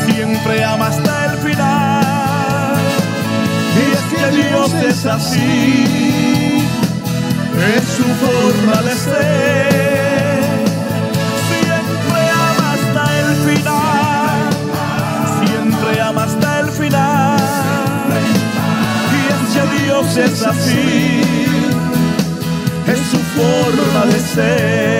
siempre 0.06 0.54
ama 0.64 0.86
hasta 0.88 1.12
el 1.26 1.34
final. 1.38 1.89
Dios 4.30 4.72
es 4.74 5.06
así, 5.06 5.84
es 7.76 7.84
su 7.96 8.04
forma 8.24 8.82
de 8.82 8.94
ser. 8.94 10.40
Siempre 11.48 12.20
ama 12.32 12.72
hasta 12.74 13.02
el 13.20 13.28
final, 13.48 14.38
siempre 15.44 16.00
ama 16.00 16.22
hasta 16.24 16.60
el 16.60 16.68
final. 16.68 17.38
Y 19.12 19.20
es 19.32 19.84
Dios 19.84 20.16
es 20.16 20.42
así, 20.46 21.20
es 22.86 23.00
su 23.10 23.18
forma 23.36 24.06
de 24.06 24.20
ser. 24.20 24.99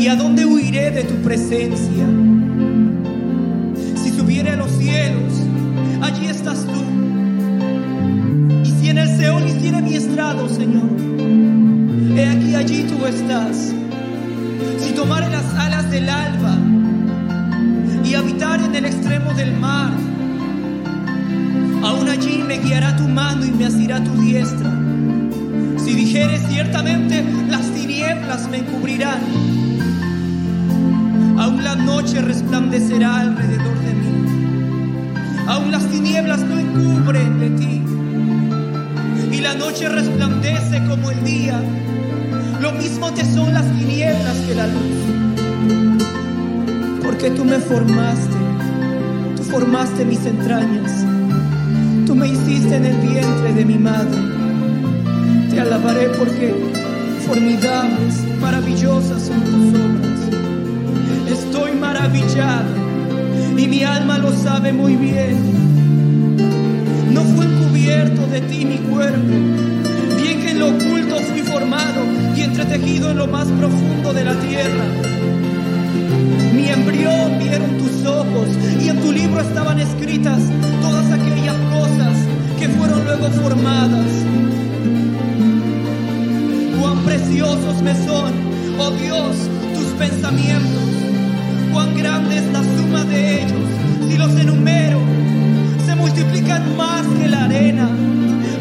¿Y 0.00 0.08
a 0.08 0.16
dónde 0.16 0.46
huiré 0.46 0.90
de 0.90 1.04
tu 1.04 1.14
presencia? 1.16 2.06
Si 4.02 4.10
subiere 4.10 4.48
a 4.48 4.56
los 4.56 4.70
cielos, 4.70 5.30
allí 6.00 6.26
estás 6.26 6.64
tú. 6.64 6.82
Y 8.64 8.70
si 8.80 8.88
en 8.88 8.96
el 8.96 9.14
Seol 9.18 9.46
hiciere 9.46 9.82
mi 9.82 9.96
estrado, 9.96 10.48
Señor, 10.48 10.88
he 12.16 12.26
aquí 12.26 12.54
allí 12.54 12.84
tú 12.84 13.04
estás. 13.04 13.74
Si 14.78 14.92
tomare 14.92 15.28
las 15.28 15.44
alas 15.56 15.90
del 15.90 16.08
alba 16.08 16.56
y 18.02 18.14
habitar 18.14 18.58
en 18.62 18.74
el 18.74 18.86
extremo 18.86 19.34
del 19.34 19.52
mar, 19.52 19.92
aún 21.82 22.08
allí 22.08 22.42
me 22.42 22.56
guiará 22.56 22.96
tu 22.96 23.06
mano 23.06 23.44
y 23.44 23.50
me 23.50 23.66
asirá 23.66 24.02
tu 24.02 24.12
diestra. 24.12 24.72
Si 25.76 25.92
dijere 25.92 26.38
ciertamente 26.48 27.22
las 27.50 27.70
tinieblas 27.72 28.48
me 28.48 28.60
encubrirán, 28.60 29.59
aún 31.40 31.64
la 31.64 31.74
noche 31.74 32.20
resplandecerá 32.20 33.20
alrededor 33.20 33.78
de 33.80 33.94
mí. 33.94 34.10
Aún 35.46 35.72
las 35.72 35.86
tinieblas 35.86 36.40
no 36.40 36.58
encubren 36.58 37.40
de 37.40 37.50
ti. 37.50 37.82
Y 39.32 39.40
la 39.40 39.54
noche 39.54 39.88
resplandece 39.88 40.84
como 40.86 41.10
el 41.10 41.24
día. 41.24 41.58
Lo 42.60 42.72
mismo 42.72 43.10
te 43.14 43.24
son 43.24 43.54
las 43.54 43.64
tinieblas 43.78 44.36
que 44.46 44.54
la 44.54 44.66
luz. 44.66 44.98
Porque 47.02 47.30
tú 47.30 47.46
me 47.46 47.58
formaste. 47.58 48.36
Tú 49.36 49.42
formaste 49.44 50.04
mis 50.04 50.26
entrañas. 50.26 51.06
Tú 52.06 52.14
me 52.14 52.28
hiciste 52.28 52.76
en 52.76 52.84
el 52.84 52.96
vientre 52.98 53.54
de 53.54 53.64
mi 53.64 53.78
madre. 53.78 54.20
Te 55.48 55.58
alabaré 55.58 56.08
porque 56.18 56.54
formidables, 57.26 58.24
maravillosas 58.40 59.22
son 59.22 59.40
tus 59.40 59.80
obras. 59.80 60.09
Y 63.60 63.68
mi 63.68 63.84
alma 63.84 64.16
lo 64.16 64.32
sabe 64.32 64.72
muy 64.72 64.96
bien. 64.96 65.36
No 67.12 67.20
fue 67.24 67.44
encubierto 67.44 68.26
de 68.28 68.40
ti 68.40 68.64
mi 68.64 68.78
cuerpo, 68.78 69.28
bien 70.16 70.40
que 70.40 70.50
en 70.52 70.60
lo 70.60 70.68
oculto 70.68 71.16
fui 71.30 71.42
formado 71.42 72.00
y 72.34 72.40
entretejido 72.40 73.10
en 73.10 73.18
lo 73.18 73.26
más 73.26 73.48
profundo 73.48 74.14
de 74.14 74.24
la 74.24 74.34
tierra. 74.40 74.84
Mi 76.54 76.68
embrión 76.68 77.38
vieron 77.38 77.76
tus 77.76 78.06
ojos 78.06 78.48
y 78.82 78.88
en 78.88 78.98
tu 79.02 79.12
libro 79.12 79.42
estaban 79.42 79.78
escritas 79.78 80.40
todas 80.80 81.12
aquellas 81.12 81.56
cosas 81.74 82.16
que 82.58 82.68
fueron 82.70 83.04
luego 83.04 83.28
formadas. 83.42 84.06
Cuán 86.80 86.98
preciosos 87.04 87.82
me 87.82 87.94
son, 88.06 88.32
oh 88.78 88.90
Dios, 88.92 89.36
tus 89.74 89.88
pensamientos. 89.98 90.99
Cuán 91.72 91.96
grande 91.96 92.36
es 92.38 92.46
la 92.52 92.62
suma 92.62 93.04
de 93.04 93.42
ellos. 93.42 93.68
Si 94.08 94.16
los 94.16 94.34
enumero, 94.36 95.00
se 95.86 95.94
multiplican 95.94 96.76
más 96.76 97.06
que 97.18 97.28
la 97.28 97.44
arena. 97.44 97.88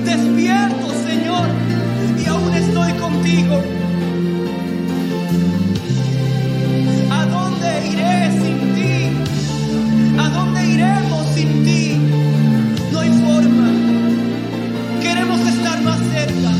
Despierto, 0.05 0.87
Señor, 1.07 1.47
y 2.21 2.25
aún 2.27 2.53
estoy 2.53 2.91
contigo. 2.93 3.61
¿A 7.11 7.25
dónde 7.25 7.87
iré 7.91 8.31
sin 8.41 8.57
ti? 8.75 10.17
¿A 10.19 10.29
dónde 10.29 10.65
iremos 10.65 11.25
sin 11.33 11.63
ti? 11.63 11.97
No 12.91 12.99
hay 12.99 13.09
forma. 13.09 13.69
Queremos 15.01 15.39
estar 15.47 15.81
más 15.81 15.99
cerca, 16.13 16.51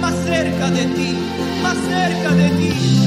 más 0.00 0.14
cerca 0.24 0.70
de 0.70 0.84
ti, 0.86 1.14
más 1.62 1.76
cerca 1.88 2.34
de 2.34 2.48
ti. 2.50 2.97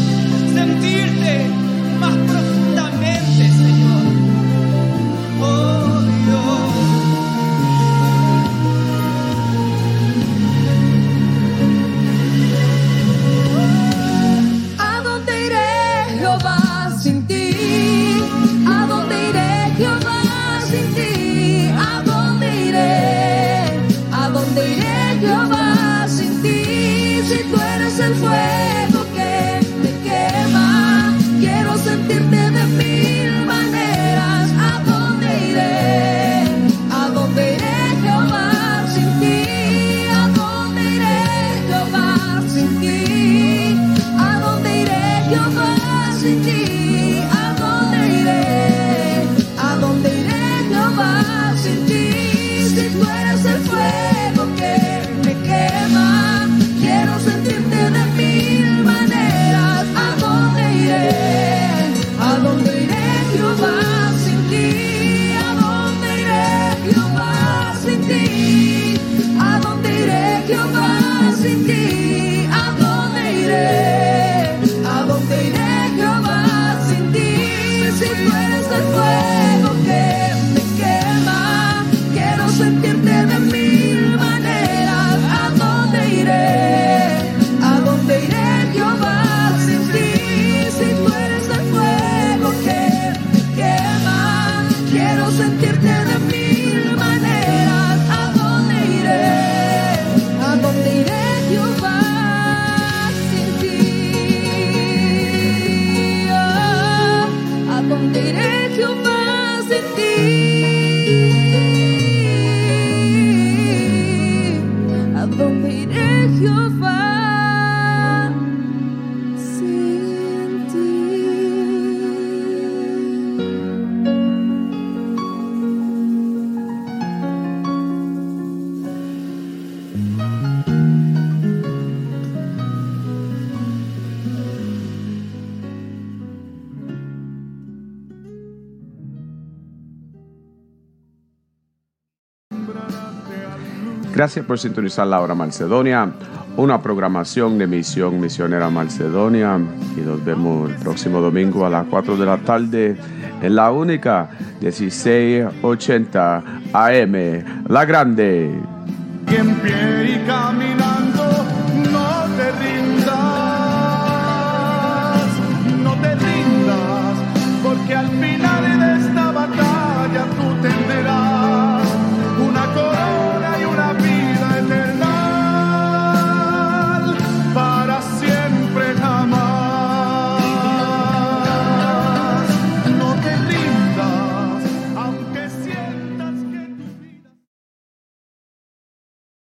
Gracias 144.21 144.45
por 144.45 144.59
sintonizar 144.59 145.07
la 145.07 145.19
hora 145.19 145.33
Macedonia, 145.33 146.11
una 146.55 146.79
programación 146.79 147.57
de 147.57 147.65
Misión 147.65 148.21
Misionera 148.21 148.69
Macedonia. 148.69 149.59
Y 149.97 150.01
nos 150.01 150.23
vemos 150.23 150.69
el 150.69 150.75
próximo 150.75 151.19
domingo 151.19 151.65
a 151.65 151.71
las 151.71 151.87
4 151.87 152.15
de 152.17 152.25
la 152.27 152.37
tarde 152.37 152.95
en 153.41 153.55
la 153.55 153.71
única 153.71 154.29
1680 154.61 156.43
AM, 156.71 157.43
La 157.67 157.83
Grande. 157.83 158.61